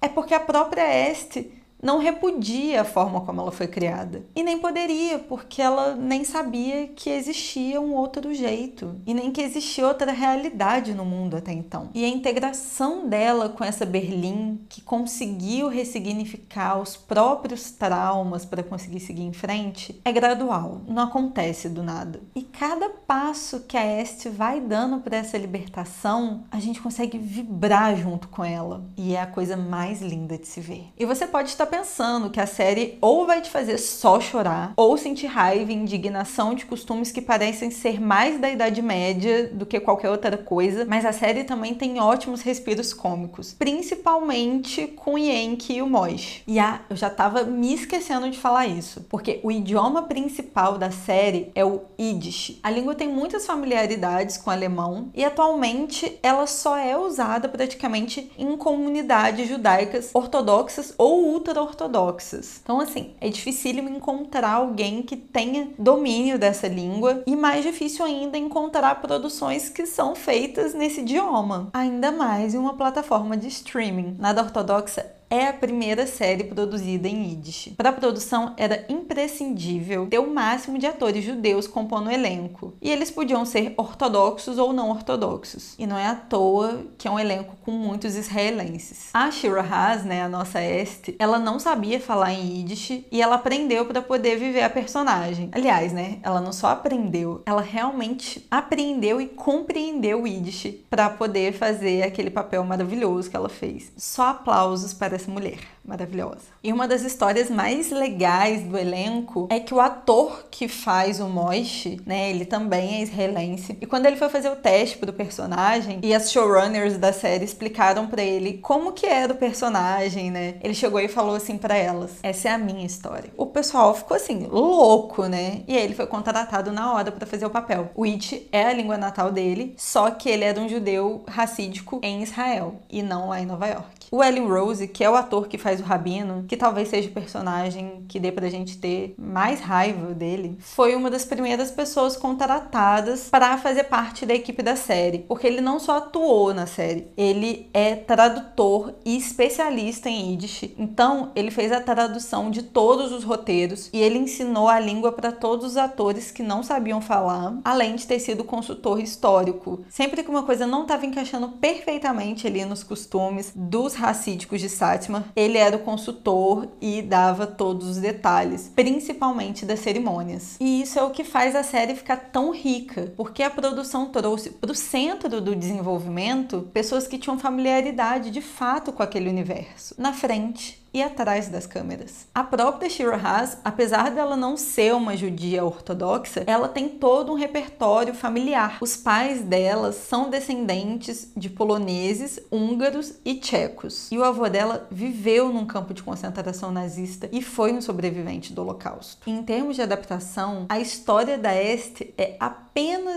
é 0.00 0.08
porque 0.08 0.34
a 0.34 0.40
própria 0.40 1.10
Este 1.10 1.62
não 1.82 1.98
repudia 1.98 2.82
a 2.82 2.84
forma 2.84 3.22
como 3.22 3.40
ela 3.40 3.50
foi 3.50 3.66
criada. 3.66 4.24
E 4.36 4.42
nem 4.44 4.58
poderia, 4.58 5.18
porque 5.18 5.60
ela 5.60 5.96
nem 5.96 6.22
sabia 6.22 6.86
que 6.86 7.10
existia 7.10 7.80
um 7.80 7.92
outro 7.94 8.32
jeito 8.32 8.94
e 9.04 9.12
nem 9.12 9.32
que 9.32 9.42
existia 9.42 9.88
outra 9.88 10.12
realidade 10.12 10.94
no 10.94 11.04
mundo 11.04 11.36
até 11.36 11.52
então. 11.52 11.90
E 11.92 12.04
a 12.04 12.08
integração 12.08 13.08
dela 13.08 13.48
com 13.48 13.64
essa 13.64 13.84
Berlim, 13.84 14.60
que 14.68 14.80
conseguiu 14.80 15.66
ressignificar 15.66 16.78
os 16.80 16.96
próprios 16.96 17.72
traumas 17.72 18.44
para 18.44 18.62
conseguir 18.62 19.00
seguir 19.00 19.24
em 19.24 19.32
frente, 19.32 20.00
é 20.04 20.12
gradual, 20.12 20.82
não 20.86 21.02
acontece 21.02 21.68
do 21.68 21.82
nada. 21.82 22.20
E 22.36 22.42
cada 22.58 22.88
passo 22.88 23.60
que 23.60 23.76
a 23.76 24.00
Este 24.00 24.28
vai 24.28 24.60
dando 24.60 25.00
para 25.00 25.16
essa 25.16 25.36
libertação, 25.38 26.44
a 26.50 26.60
gente 26.60 26.80
consegue 26.80 27.18
vibrar 27.18 27.96
junto 27.96 28.28
com 28.28 28.44
ela. 28.44 28.84
E 28.96 29.14
é 29.14 29.20
a 29.20 29.26
coisa 29.26 29.56
mais 29.56 30.00
linda 30.00 30.36
de 30.38 30.46
se 30.46 30.60
ver. 30.60 30.84
E 30.98 31.04
você 31.04 31.26
pode 31.26 31.48
estar 31.48 31.66
pensando 31.66 32.30
que 32.30 32.40
a 32.40 32.46
série 32.46 32.98
ou 33.00 33.26
vai 33.26 33.40
te 33.40 33.50
fazer 33.50 33.78
só 33.78 34.20
chorar, 34.20 34.72
ou 34.76 34.96
sentir 34.96 35.26
raiva 35.26 35.72
e 35.72 35.74
indignação 35.74 36.54
de 36.54 36.66
costumes 36.66 37.10
que 37.10 37.22
parecem 37.22 37.70
ser 37.70 38.00
mais 38.00 38.38
da 38.38 38.50
Idade 38.50 38.82
Média 38.82 39.48
do 39.48 39.66
que 39.66 39.80
qualquer 39.80 40.10
outra 40.10 40.36
coisa, 40.36 40.84
mas 40.84 41.04
a 41.04 41.12
série 41.12 41.44
também 41.44 41.74
tem 41.74 42.00
ótimos 42.00 42.42
respiros 42.42 42.92
cômicos, 42.92 43.54
principalmente 43.58 44.86
com 44.88 45.18
Yankee 45.18 45.76
e 45.76 45.82
o 45.82 45.88
Moish. 45.88 46.42
E 46.46 46.58
ah, 46.58 46.80
eu 46.88 46.96
já 46.96 47.08
tava 47.08 47.44
me 47.44 47.72
esquecendo 47.74 48.30
de 48.30 48.38
falar 48.38 48.66
isso, 48.66 49.04
porque 49.08 49.40
o 49.42 49.50
idioma 49.50 50.02
principal 50.02 50.78
da 50.78 50.90
série 50.90 51.50
é 51.54 51.64
o 51.64 51.82
Yiddish. 51.98 52.41
A 52.62 52.70
língua 52.70 52.94
tem 52.94 53.08
muitas 53.08 53.46
familiaridades 53.46 54.36
com 54.36 54.50
o 54.50 54.52
alemão 54.52 55.10
e 55.14 55.24
atualmente 55.24 56.18
ela 56.22 56.46
só 56.46 56.76
é 56.76 56.96
usada 56.96 57.48
praticamente 57.48 58.30
em 58.38 58.56
comunidades 58.56 59.48
judaicas 59.48 60.10
ortodoxas 60.12 60.94
ou 60.98 61.24
ultra 61.24 61.60
ortodoxas. 61.60 62.60
Então, 62.62 62.80
assim, 62.80 63.14
é 63.20 63.28
dificílimo 63.28 63.88
encontrar 63.88 64.54
alguém 64.54 65.02
que 65.02 65.16
tenha 65.16 65.68
domínio 65.78 66.38
dessa 66.38 66.66
língua 66.66 67.22
e 67.26 67.36
mais 67.36 67.64
difícil 67.64 68.04
ainda 68.04 68.36
encontrar 68.38 69.00
produções 69.00 69.68
que 69.68 69.86
são 69.86 70.14
feitas 70.14 70.74
nesse 70.74 71.00
idioma. 71.00 71.68
Ainda 71.72 72.10
mais 72.10 72.54
em 72.54 72.58
uma 72.58 72.74
plataforma 72.74 73.36
de 73.36 73.48
streaming. 73.48 74.16
Nada 74.18 74.42
ortodoxa 74.42 75.21
é 75.32 75.48
a 75.48 75.52
primeira 75.54 76.06
série 76.06 76.44
produzida 76.44 77.08
em 77.08 77.30
Yiddish. 77.30 77.72
Para 77.74 77.88
a 77.88 77.92
produção 77.94 78.52
era 78.58 78.84
imprescindível 78.86 80.06
ter 80.10 80.18
o 80.18 80.30
máximo 80.30 80.78
de 80.78 80.86
atores 80.86 81.24
judeus 81.24 81.66
compondo 81.66 82.08
o 82.08 82.12
elenco, 82.12 82.74
e 82.82 82.90
eles 82.90 83.10
podiam 83.10 83.46
ser 83.46 83.72
ortodoxos 83.78 84.58
ou 84.58 84.74
não 84.74 84.90
ortodoxos. 84.90 85.74
E 85.78 85.86
não 85.86 85.96
é 85.96 86.06
à 86.06 86.14
toa 86.14 86.84
que 86.98 87.08
é 87.08 87.10
um 87.10 87.18
elenco 87.18 87.56
com 87.64 87.70
muitos 87.70 88.14
israelenses. 88.14 89.08
A 89.14 89.30
Shira 89.30 89.62
Haas, 89.62 90.04
né, 90.04 90.22
a 90.22 90.28
nossa 90.28 90.60
Este, 90.60 91.16
ela 91.18 91.38
não 91.38 91.58
sabia 91.58 91.98
falar 91.98 92.34
em 92.34 92.58
Yiddish 92.58 93.02
e 93.10 93.22
ela 93.22 93.36
aprendeu 93.36 93.86
para 93.86 94.02
poder 94.02 94.36
viver 94.36 94.62
a 94.62 94.68
personagem. 94.68 95.48
Aliás, 95.52 95.94
né, 95.94 96.18
ela 96.22 96.42
não 96.42 96.52
só 96.52 96.66
aprendeu, 96.66 97.40
ela 97.46 97.62
realmente 97.62 98.46
aprendeu 98.50 99.18
e 99.18 99.28
compreendeu 99.28 100.24
o 100.24 100.26
Yiddish 100.26 100.74
para 100.90 101.08
poder 101.08 101.54
fazer 101.54 102.02
aquele 102.02 102.28
papel 102.28 102.62
maravilhoso 102.64 103.30
que 103.30 103.36
ela 103.36 103.48
fez. 103.48 103.90
Só 103.96 104.28
aplausos 104.28 104.92
para 104.92 105.21
mulher 105.30 105.58
maravilhosa. 105.84 106.52
E 106.62 106.72
uma 106.72 106.86
das 106.86 107.02
histórias 107.02 107.50
mais 107.50 107.90
legais 107.90 108.62
do 108.62 108.78
elenco 108.78 109.48
é 109.50 109.58
que 109.58 109.74
o 109.74 109.80
ator 109.80 110.46
que 110.50 110.68
faz 110.68 111.20
o 111.20 111.26
Moish, 111.26 111.96
né, 112.06 112.30
ele 112.30 112.44
também 112.44 112.96
é 112.96 113.02
israelense. 113.02 113.76
E 113.80 113.86
quando 113.86 114.06
ele 114.06 114.16
foi 114.16 114.28
fazer 114.28 114.48
o 114.48 114.56
teste 114.56 114.96
pro 114.98 115.12
personagem, 115.12 115.98
e 116.02 116.14
as 116.14 116.30
showrunners 116.30 116.96
da 116.96 117.12
série 117.12 117.44
explicaram 117.44 118.06
para 118.06 118.22
ele 118.22 118.58
como 118.58 118.92
que 118.92 119.06
era 119.06 119.32
o 119.32 119.36
personagem, 119.36 120.30
né? 120.30 120.54
Ele 120.62 120.74
chegou 120.74 121.00
e 121.00 121.08
falou 121.08 121.34
assim 121.34 121.58
para 121.58 121.76
elas: 121.76 122.12
"Essa 122.22 122.50
é 122.50 122.52
a 122.52 122.58
minha 122.58 122.86
história". 122.86 123.30
O 123.36 123.46
pessoal 123.46 123.94
ficou 123.94 124.16
assim, 124.16 124.46
louco, 124.46 125.26
né? 125.26 125.62
E 125.66 125.76
ele 125.76 125.94
foi 125.94 126.06
contratado 126.06 126.70
na 126.72 126.92
hora 126.92 127.10
para 127.10 127.26
fazer 127.26 127.46
o 127.46 127.50
papel. 127.50 127.90
O 127.94 128.04
It 128.04 128.48
é 128.52 128.66
a 128.66 128.72
língua 128.72 128.96
natal 128.96 129.32
dele, 129.32 129.74
só 129.76 130.10
que 130.10 130.28
ele 130.28 130.44
era 130.44 130.60
um 130.60 130.68
judeu 130.68 131.24
racídico 131.28 132.00
em 132.02 132.22
Israel 132.22 132.76
e 132.90 133.02
não 133.02 133.28
lá 133.30 133.40
em 133.40 133.46
Nova 133.46 133.66
York. 133.66 134.01
O 134.14 134.22
Ellen 134.22 134.46
Rose, 134.46 134.86
que 134.88 135.02
é 135.02 135.08
o 135.08 135.14
ator 135.14 135.48
que 135.48 135.56
faz 135.56 135.80
o 135.80 135.84
Rabino, 135.84 136.44
que 136.46 136.54
talvez 136.54 136.88
seja 136.88 137.08
o 137.08 137.12
personagem 137.12 138.04
que 138.06 138.20
dê 138.20 138.30
pra 138.30 138.50
gente 138.50 138.76
ter 138.76 139.14
mais 139.16 139.58
raiva 139.60 140.12
dele, 140.12 140.58
foi 140.60 140.94
uma 140.94 141.10
das 141.10 141.24
primeiras 141.24 141.70
pessoas 141.70 142.14
contratadas 142.14 143.30
para 143.30 143.56
fazer 143.56 143.84
parte 143.84 144.26
da 144.26 144.34
equipe 144.34 144.62
da 144.62 144.76
série, 144.76 145.20
porque 145.20 145.46
ele 145.46 145.62
não 145.62 145.80
só 145.80 145.96
atuou 145.96 146.52
na 146.52 146.66
série, 146.66 147.08
ele 147.16 147.70
é 147.72 147.94
tradutor 147.94 148.92
e 149.02 149.16
especialista 149.16 150.10
em 150.10 150.32
Yiddish. 150.32 150.74
Então, 150.76 151.32
ele 151.34 151.50
fez 151.50 151.72
a 151.72 151.80
tradução 151.80 152.50
de 152.50 152.64
todos 152.64 153.12
os 153.12 153.24
roteiros 153.24 153.88
e 153.94 153.98
ele 154.02 154.18
ensinou 154.18 154.68
a 154.68 154.78
língua 154.78 155.10
para 155.12 155.32
todos 155.32 155.64
os 155.64 155.76
atores 155.78 156.30
que 156.30 156.42
não 156.42 156.62
sabiam 156.62 157.00
falar, 157.00 157.58
além 157.64 157.96
de 157.96 158.06
ter 158.06 158.18
sido 158.18 158.44
consultor 158.44 159.00
histórico. 159.00 159.86
Sempre 159.88 160.22
que 160.22 160.28
uma 160.28 160.42
coisa 160.42 160.66
não 160.66 160.82
estava 160.82 161.06
encaixando 161.06 161.48
perfeitamente 161.48 162.46
ali 162.46 162.62
nos 162.66 162.84
costumes 162.84 163.54
dos 163.56 164.01
racídicos 164.02 164.60
de 164.60 164.68
Sátima, 164.68 165.24
ele 165.36 165.56
era 165.56 165.76
o 165.76 165.80
consultor 165.80 166.68
e 166.80 167.00
dava 167.00 167.46
todos 167.46 167.86
os 167.86 167.96
detalhes, 167.98 168.70
principalmente 168.74 169.64
das 169.64 169.78
cerimônias. 169.78 170.56
E 170.60 170.82
isso 170.82 170.98
é 170.98 171.02
o 171.02 171.10
que 171.10 171.22
faz 171.22 171.54
a 171.54 171.62
série 171.62 171.94
ficar 171.94 172.16
tão 172.16 172.52
rica, 172.52 173.12
porque 173.16 173.44
a 173.44 173.50
produção 173.50 174.06
trouxe 174.06 174.50
para 174.50 174.72
o 174.72 174.74
centro 174.74 175.40
do 175.40 175.54
desenvolvimento 175.54 176.68
pessoas 176.74 177.06
que 177.06 177.16
tinham 177.16 177.38
familiaridade 177.38 178.30
de 178.32 178.42
fato 178.42 178.92
com 178.92 179.02
aquele 179.02 179.28
universo. 179.28 179.94
Na 179.96 180.12
frente, 180.12 180.81
e 180.92 181.02
atrás 181.02 181.48
das 181.48 181.66
câmeras. 181.66 182.26
A 182.34 182.44
própria 182.44 182.90
Shira 182.90 183.16
Haas, 183.16 183.58
apesar 183.64 184.10
dela 184.10 184.36
não 184.36 184.56
ser 184.56 184.94
uma 184.94 185.16
judia 185.16 185.64
ortodoxa, 185.64 186.44
ela 186.46 186.68
tem 186.68 186.88
todo 186.88 187.32
um 187.32 187.36
repertório 187.36 188.14
familiar. 188.14 188.78
Os 188.80 188.96
pais 188.96 189.42
dela 189.42 189.92
são 189.92 190.28
descendentes 190.28 191.30
de 191.36 191.48
poloneses, 191.48 192.40
húngaros 192.50 193.14
e 193.24 193.34
tchecos. 193.34 194.10
E 194.10 194.18
o 194.18 194.24
avô 194.24 194.48
dela 194.48 194.86
viveu 194.90 195.48
num 195.48 195.66
campo 195.66 195.94
de 195.94 196.02
concentração 196.02 196.70
nazista 196.70 197.28
e 197.32 197.42
foi 197.42 197.72
um 197.72 197.80
sobrevivente 197.80 198.52
do 198.52 198.62
Holocausto. 198.62 199.28
Em 199.28 199.42
termos 199.42 199.76
de 199.76 199.82
adaptação, 199.82 200.66
a 200.68 200.78
história 200.78 201.38
da 201.38 201.54
Este 201.54 202.12
é 202.18 202.36
apenas 202.38 202.71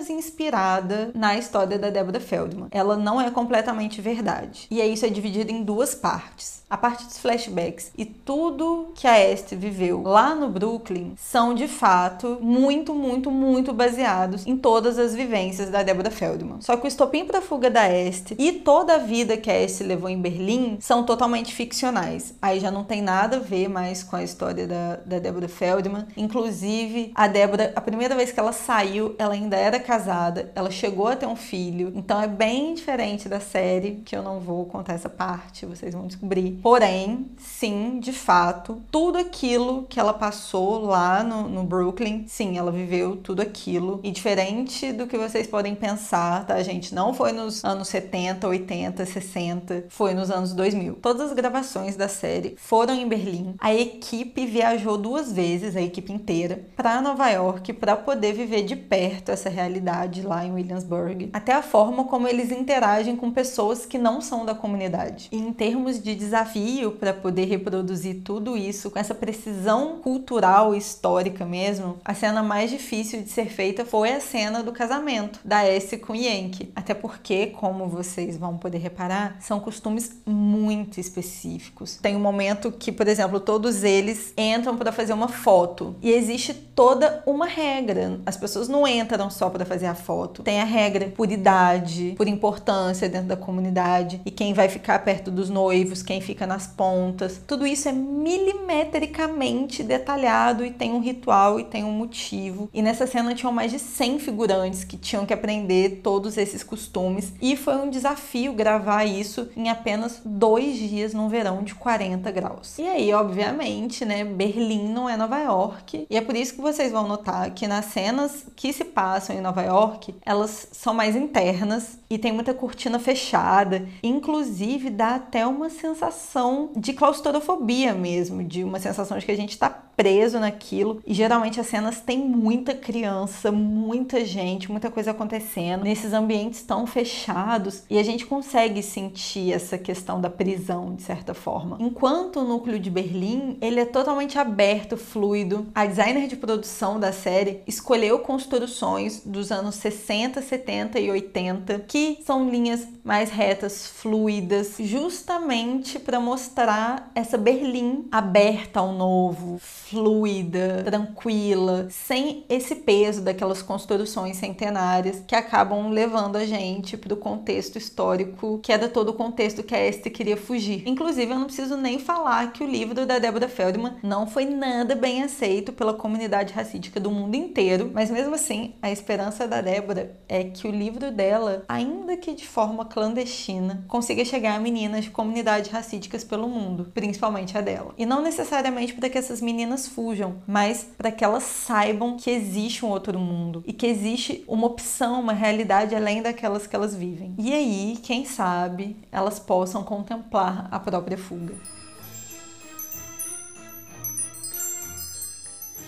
inspirada 0.10 1.12
na 1.14 1.38
história 1.38 1.80
da 1.80 1.90
Deborah 1.90 2.20
Feldman. 2.20 2.68
Ela 2.72 2.96
não 2.98 3.22
é 3.22 3.30
completamente 3.32 4.02
verdade. 4.02 4.68
E 4.70 4.82
aí 4.82 4.94
isso 4.94 5.06
é 5.06 5.10
dividido 5.10 5.52
em 5.52 5.64
duas 5.64 5.96
partes. 5.96 6.64
A 6.70 6.78
parte 6.78 7.06
dos 7.06 7.20
flashbacks 7.20 7.92
e 7.98 8.06
tudo 8.06 8.92
que 8.96 9.08
a 9.08 9.20
Este 9.20 9.56
viveu 9.56 10.02
lá 10.02 10.34
no 10.34 10.50
Brooklyn 10.50 11.14
são 11.16 11.54
de 11.54 11.68
fato 11.68 12.40
muito, 12.42 12.94
muito, 12.94 13.30
muito 13.30 13.72
baseados 13.72 14.46
em 14.48 14.58
todas 14.58 14.98
as 14.98 15.14
vivências 15.14 15.70
da 15.70 15.84
Deborah 15.84 16.10
Feldman. 16.10 16.62
Só 16.62 16.76
que 16.76 16.86
o 16.86 16.88
estopim 16.88 17.24
para 17.24 17.38
a 17.38 17.42
fuga 17.42 17.70
da 17.70 17.88
Este 17.90 18.36
e 18.40 18.52
toda 18.52 18.96
a 18.96 18.98
vida 18.98 19.38
que 19.38 19.50
a 19.50 19.62
Este 19.62 19.84
levou 19.84 20.10
em 20.10 20.20
Berlim 20.20 20.78
são 20.82 21.04
totalmente 21.04 21.54
ficcionais. 21.54 22.34
Aí 22.42 22.60
já 22.60 22.72
não 22.72 22.84
tem 22.84 23.02
nada 23.02 23.38
a 23.38 23.40
ver 23.40 23.70
mais 23.70 24.04
com 24.04 24.16
a 24.16 24.24
história 24.24 24.68
da, 24.68 24.96
da 25.06 25.20
Deborah 25.20 25.48
Feldman. 25.48 26.08
Inclusive, 26.18 27.12
a 27.14 27.28
Deborah, 27.28 27.72
a 27.76 27.82
primeira 27.82 28.16
vez 28.16 28.32
que 28.32 28.40
ela 28.40 28.52
saiu, 28.52 29.16
ela 29.18 29.38
ainda 29.46 29.56
era 29.56 29.80
casada, 29.80 30.52
ela 30.56 30.70
chegou 30.70 31.08
a 31.08 31.16
ter 31.16 31.26
um 31.26 31.36
filho, 31.36 31.92
então 31.96 32.22
é 32.22 32.28
bem 32.28 32.74
diferente 32.74 33.30
da 33.30 33.40
série, 33.40 34.02
que 34.04 34.16
eu 34.16 34.24
não 34.24 34.40
vou 34.40 34.66
contar 34.66 34.94
essa 34.94 35.10
parte, 35.10 35.66
vocês 35.66 35.94
vão 35.94 36.08
descobrir. 36.08 36.60
Porém, 36.62 37.28
sim, 37.38 38.00
de 38.00 38.12
fato, 38.12 38.82
tudo 38.92 39.18
aquilo 39.18 39.84
que 39.84 40.00
ela 40.00 40.14
passou 40.14 40.86
lá 40.86 41.24
no, 41.24 41.48
no 41.48 41.64
Brooklyn, 41.64 42.26
sim, 42.28 42.58
ela 42.58 42.72
viveu 42.72 43.16
tudo 43.18 43.42
aquilo. 43.42 44.00
E 44.04 44.12
diferente 44.12 44.92
do 44.92 45.08
que 45.08 45.18
vocês 45.18 45.48
podem 45.48 45.76
pensar, 45.76 46.46
tá, 46.46 46.62
gente? 46.64 46.94
Não 46.94 47.14
foi 47.14 47.32
nos 47.32 47.64
anos 47.64 47.88
70, 47.88 48.48
80, 48.48 49.06
60, 49.06 49.86
foi 49.90 50.14
nos 50.14 50.32
anos 50.32 50.54
2000. 50.54 50.96
Todas 51.02 51.30
as 51.30 51.34
gravações 51.34 51.96
da 51.96 52.08
série 52.08 52.56
foram 52.58 52.96
em 52.96 53.08
Berlim. 53.08 53.56
A 53.60 53.74
equipe 53.74 54.46
viajou 54.46 54.98
duas 54.98 55.32
vezes, 55.32 55.76
a 55.76 55.82
equipe 55.82 56.12
inteira, 56.12 56.66
para 56.76 57.02
Nova 57.02 57.30
York 57.30 57.74
para 57.74 57.96
poder 57.96 58.34
viver 58.34 58.64
de 58.64 58.76
perto 58.76 59.35
essa 59.36 59.50
realidade 59.50 60.22
lá 60.22 60.44
em 60.44 60.52
Williamsburg. 60.52 61.30
Até 61.32 61.54
a 61.54 61.62
forma 61.62 62.06
como 62.06 62.28
eles 62.28 62.52
interagem 62.52 63.16
com 63.16 63.30
pessoas 63.32 63.86
que 63.86 63.98
não 63.98 64.20
são 64.20 64.46
da 64.46 64.56
comunidade. 64.56 65.30
E 65.32 65.38
em 65.38 65.54
termos 65.54 66.02
de 66.02 66.16
desafio 66.16 66.92
para 66.92 67.14
poder 67.14 67.46
reproduzir 67.46 68.22
tudo 68.24 68.58
isso 68.58 68.90
com 68.90 68.98
essa 68.98 69.14
precisão 69.14 70.00
cultural 70.00 70.74
histórica 70.74 71.46
mesmo, 71.46 71.98
a 72.04 72.14
cena 72.14 72.42
mais 72.42 72.70
difícil 72.70 73.22
de 73.22 73.30
ser 73.30 73.48
feita 73.48 73.86
foi 73.86 74.14
a 74.14 74.20
cena 74.20 74.64
do 74.64 74.72
casamento 74.72 75.40
da 75.44 75.68
Essie 75.70 75.98
com 75.98 76.16
Yankee. 76.16 76.72
Até 76.76 76.94
porque, 76.94 77.48
como 77.48 77.88
vocês 77.88 78.38
vão 78.38 78.58
poder 78.58 78.80
reparar, 78.80 79.38
são 79.40 79.60
costumes 79.60 80.22
muito 80.26 81.00
específicos. 81.00 81.98
Tem 82.02 82.16
um 82.16 82.20
momento 82.20 82.72
que, 82.72 82.92
por 82.92 83.08
exemplo, 83.08 83.40
todos 83.40 83.84
eles 83.84 84.34
entram 84.38 84.78
para 84.78 84.92
fazer 84.92 85.14
uma 85.14 85.28
foto 85.28 85.96
e 86.02 86.12
existe 86.12 86.54
toda 86.54 87.24
uma 87.26 87.46
regra. 87.46 88.20
As 88.26 88.38
pessoas 88.38 88.68
não 88.68 88.88
entram 88.88 89.25
só 89.30 89.50
para 89.50 89.66
fazer 89.66 89.88
a 89.88 89.96
foto. 89.96 90.44
Tem 90.44 90.62
a 90.62 90.66
regra 90.66 91.08
por 91.08 91.32
idade, 91.32 92.14
por 92.18 92.28
importância 92.28 93.10
dentro 93.10 93.28
da 93.28 93.38
comunidade 93.38 94.22
e 94.26 94.32
quem 94.32 94.54
vai 94.54 94.70
ficar 94.70 95.00
perto 95.00 95.32
dos 95.32 95.50
noivos, 95.50 96.04
quem 96.04 96.22
fica 96.22 96.46
nas 96.46 96.68
pontas. 96.68 97.42
Tudo 97.46 97.66
isso 97.66 97.90
é 97.90 97.92
milimetricamente 97.92 99.84
detalhado 99.84 100.66
e 100.66 100.72
tem 100.72 100.94
um 100.94 101.00
ritual 101.00 101.60
e 101.60 101.64
tem 101.64 101.84
um 101.84 101.92
motivo. 101.92 102.70
E 102.74 102.82
nessa 102.82 103.08
cena 103.08 103.34
tinham 103.34 103.52
mais 103.52 103.72
de 103.72 103.80
100 103.80 104.20
figurantes 104.20 104.84
que 104.84 104.98
tinham 104.98 105.26
que 105.26 105.34
aprender 105.34 106.02
todos 106.04 106.38
esses 106.38 106.64
costumes 106.64 107.34
e 107.42 107.56
foi 107.56 107.76
um 107.76 107.90
desafio 107.90 108.54
gravar 108.54 109.06
isso 109.06 109.50
em 109.56 109.70
apenas 109.70 110.22
dois 110.24 110.78
dias 110.78 111.14
num 111.14 111.30
verão 111.30 111.64
de 111.64 111.76
40 111.76 112.32
graus. 112.32 112.78
E 112.78 112.88
aí, 112.88 113.14
obviamente, 113.14 114.04
né, 114.06 114.24
Berlim 114.24 114.90
não 114.90 115.10
é 115.10 115.18
Nova 115.18 115.40
York 115.40 116.08
e 116.10 116.18
é 116.18 116.22
por 116.22 116.36
isso 116.36 116.56
que 116.56 116.62
vocês 116.62 116.92
vão 116.92 117.08
notar 117.08 117.52
que 117.52 117.68
nas 117.68 117.86
cenas 117.86 118.46
que 118.56 118.72
se 118.74 118.84
passam 118.84 119.15
em 119.34 119.42
Nova 119.42 119.62
York, 119.62 120.16
elas 120.26 120.68
são 120.72 120.94
mais 120.94 121.16
internas 121.16 122.00
e 122.10 122.18
tem 122.18 122.32
muita 122.32 122.54
cortina 122.54 123.00
fechada, 123.00 123.88
inclusive 124.02 124.90
dá 124.90 125.16
até 125.16 125.46
uma 125.46 125.70
sensação 125.70 126.72
de 126.76 126.94
claustrofobia 126.94 127.94
mesmo, 127.94 128.44
de 128.44 128.64
uma 128.64 128.80
sensação 128.80 129.18
de 129.18 129.26
que 129.26 129.32
a 129.32 129.38
gente 129.38 129.52
está 129.52 129.85
preso 129.96 130.40
naquilo. 130.40 131.02
E 131.06 131.14
geralmente 131.14 131.60
as 131.60 131.68
cenas 131.68 132.00
têm 132.02 132.20
muita 132.20 132.74
criança, 132.74 133.52
muita 133.52 134.24
gente, 134.26 134.72
muita 134.72 134.92
coisa 134.92 135.12
acontecendo 135.12 135.84
nesses 135.84 136.14
ambientes 136.14 136.62
tão 136.62 136.86
fechados 136.86 137.84
e 137.90 137.98
a 137.98 138.04
gente 138.04 138.26
consegue 138.26 138.82
sentir 138.82 139.54
essa 139.54 139.78
questão 139.78 140.20
da 140.20 140.30
prisão 140.30 140.96
de 140.96 141.04
certa 141.04 141.34
forma. 141.34 141.78
Enquanto 141.80 142.40
o 142.40 142.44
núcleo 142.44 142.80
de 142.80 142.90
Berlim, 142.90 143.58
ele 143.62 143.80
é 143.80 143.86
totalmente 143.86 144.38
aberto, 144.38 144.98
fluido. 144.98 145.68
A 145.74 145.86
designer 145.86 146.28
de 146.28 146.36
produção 146.36 147.00
da 147.00 147.12
série 147.12 147.62
escolheu 147.68 148.20
construções 148.20 149.22
dos 149.26 149.52
anos 149.52 149.76
60, 149.76 150.42
70 150.42 151.00
e 151.00 151.10
80 151.10 151.80
que 151.88 152.20
são 152.26 152.50
linhas 152.50 152.88
mais 153.04 153.30
retas, 153.30 153.88
fluidas, 153.88 154.76
justamente 154.80 156.00
para 156.00 156.20
mostrar 156.20 157.12
essa 157.14 157.38
Berlim 157.38 158.08
aberta 158.12 158.80
ao 158.80 158.92
novo, 158.92 159.60
fluida, 159.90 160.82
tranquila, 160.84 161.88
sem 161.92 162.44
esse 162.50 162.76
peso 162.76 163.22
daquelas 163.22 163.62
construções 163.62 164.38
centenárias 164.38 165.24
que 165.28 165.36
acabam 165.36 165.90
levando 165.90 166.38
a 166.38 166.46
gente 166.46 166.98
para 166.98 167.14
o 167.14 167.18
contexto 167.18 167.78
histórico, 167.78 168.60
que 168.64 168.72
era 168.72 168.90
todo 168.90 169.10
o 169.10 169.14
contexto 169.14 169.62
que 169.62 169.76
a 169.76 169.86
Este 169.86 170.10
queria 170.10 170.38
fugir. 170.38 170.84
Inclusive, 170.88 171.32
eu 171.32 171.38
não 171.38 171.46
preciso 171.46 171.78
nem 171.78 172.00
falar 172.00 172.52
que 172.52 172.64
o 172.64 172.68
livro 172.68 173.06
da 173.06 173.20
Deborah 173.20 173.48
Feldman 173.48 173.94
não 174.02 174.26
foi 174.26 174.46
nada 174.46 174.96
bem 174.96 175.22
aceito 175.22 175.72
pela 175.72 175.94
comunidade 175.94 176.54
racídica 176.54 177.00
do 177.00 177.12
mundo 177.12 177.36
inteiro, 177.36 177.92
mas 177.94 178.10
mesmo 178.10 178.34
assim, 178.34 178.74
a 178.82 178.90
esperança 178.90 179.48
da 179.48 179.62
Débora 179.62 180.18
é 180.28 180.44
que 180.44 180.68
o 180.68 180.72
livro 180.72 181.12
dela, 181.12 181.64
ainda 181.68 182.18
que 182.18 182.34
de 182.34 182.48
forma 182.48 182.86
clandestina, 182.86 183.86
consiga 183.88 184.26
chegar 184.26 184.56
a 184.56 184.60
meninas 184.60 185.04
de 185.04 185.12
comunidades 185.12 185.70
racídicas 185.70 186.24
pelo 186.24 186.50
mundo, 186.50 186.92
principalmente 186.94 187.56
a 187.56 187.62
dela. 187.62 187.94
E 187.98 188.06
não 188.06 188.22
necessariamente 188.22 188.94
para 188.94 189.10
que 189.10 189.18
essas 189.18 189.42
meninas 189.42 189.75
meninas 189.76 189.88
fujam, 189.88 190.38
mas 190.48 190.88
para 190.98 191.12
que 191.12 191.24
elas 191.24 191.44
saibam 191.44 192.16
que 192.16 192.30
existe 192.30 192.86
um 192.86 192.90
outro 192.90 193.20
mundo 193.20 193.64
e 193.68 193.74
que 193.74 193.86
existe 193.86 194.44
uma 194.48 194.68
opção, 194.68 195.20
uma 195.20 195.34
realidade 195.34 195.94
além 195.94 196.22
daquelas 196.22 196.66
que 196.66 196.76
elas 196.76 196.96
vivem. 196.96 197.36
E 197.38 197.54
aí, 197.54 198.00
quem 198.02 198.26
sabe, 198.26 198.96
elas 199.12 199.38
possam 199.38 199.84
contemplar 199.84 200.68
a 200.72 200.80
própria 200.80 201.18
fuga. 201.18 201.54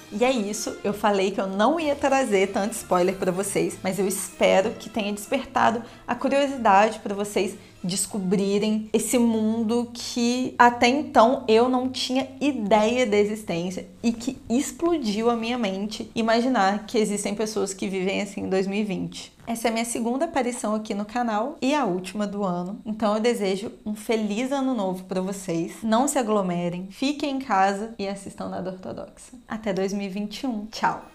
E 0.09 0.23
é 0.23 0.31
isso, 0.31 0.77
eu 0.85 0.93
falei 0.93 1.31
que 1.31 1.39
eu 1.39 1.47
não 1.47 1.77
ia 1.77 1.93
trazer 1.93 2.47
tanto 2.53 2.71
spoiler 2.71 3.17
para 3.17 3.31
vocês, 3.31 3.77
mas 3.83 3.99
eu 3.99 4.07
espero 4.07 4.71
que 4.71 4.89
tenha 4.89 5.11
despertado 5.11 5.83
a 6.07 6.15
curiosidade 6.15 6.99
para 6.99 7.13
vocês 7.13 7.57
descobrirem 7.83 8.89
esse 8.91 9.17
mundo 9.17 9.89
que 9.93 10.55
até 10.57 10.87
então 10.87 11.43
eu 11.47 11.69
não 11.69 11.89
tinha 11.89 12.27
ideia 12.41 13.05
da 13.05 13.17
existência 13.17 13.87
e 14.03 14.11
que 14.11 14.37
explodiu 14.49 15.29
a 15.29 15.35
minha 15.35 15.57
mente 15.57 16.09
imaginar 16.15 16.85
que 16.85 16.97
existem 16.97 17.35
pessoas 17.35 17.73
que 17.73 17.87
vivem 17.87 18.21
assim 18.21 18.41
em 18.41 18.49
2020. 18.49 19.37
Essa 19.47 19.67
é 19.67 19.69
a 19.69 19.73
minha 19.73 19.85
segunda 19.85 20.25
aparição 20.25 20.75
aqui 20.75 20.93
no 20.93 21.05
canal 21.05 21.55
e 21.61 21.73
a 21.73 21.85
última 21.85 22.27
do 22.27 22.43
ano. 22.43 22.81
Então 22.85 23.15
eu 23.15 23.21
desejo 23.21 23.71
um 23.85 23.95
feliz 23.95 24.51
ano 24.51 24.73
novo 24.73 25.05
para 25.05 25.21
vocês. 25.21 25.77
Não 25.81 26.05
se 26.05 26.19
aglomerem, 26.19 26.87
fiquem 26.91 27.37
em 27.37 27.39
casa 27.39 27.95
e 27.97 28.07
assistam 28.07 28.49
nada 28.49 28.71
ortodoxa. 28.71 29.37
Até 29.47 29.71
2021. 29.71 30.65
Tchau. 30.65 31.05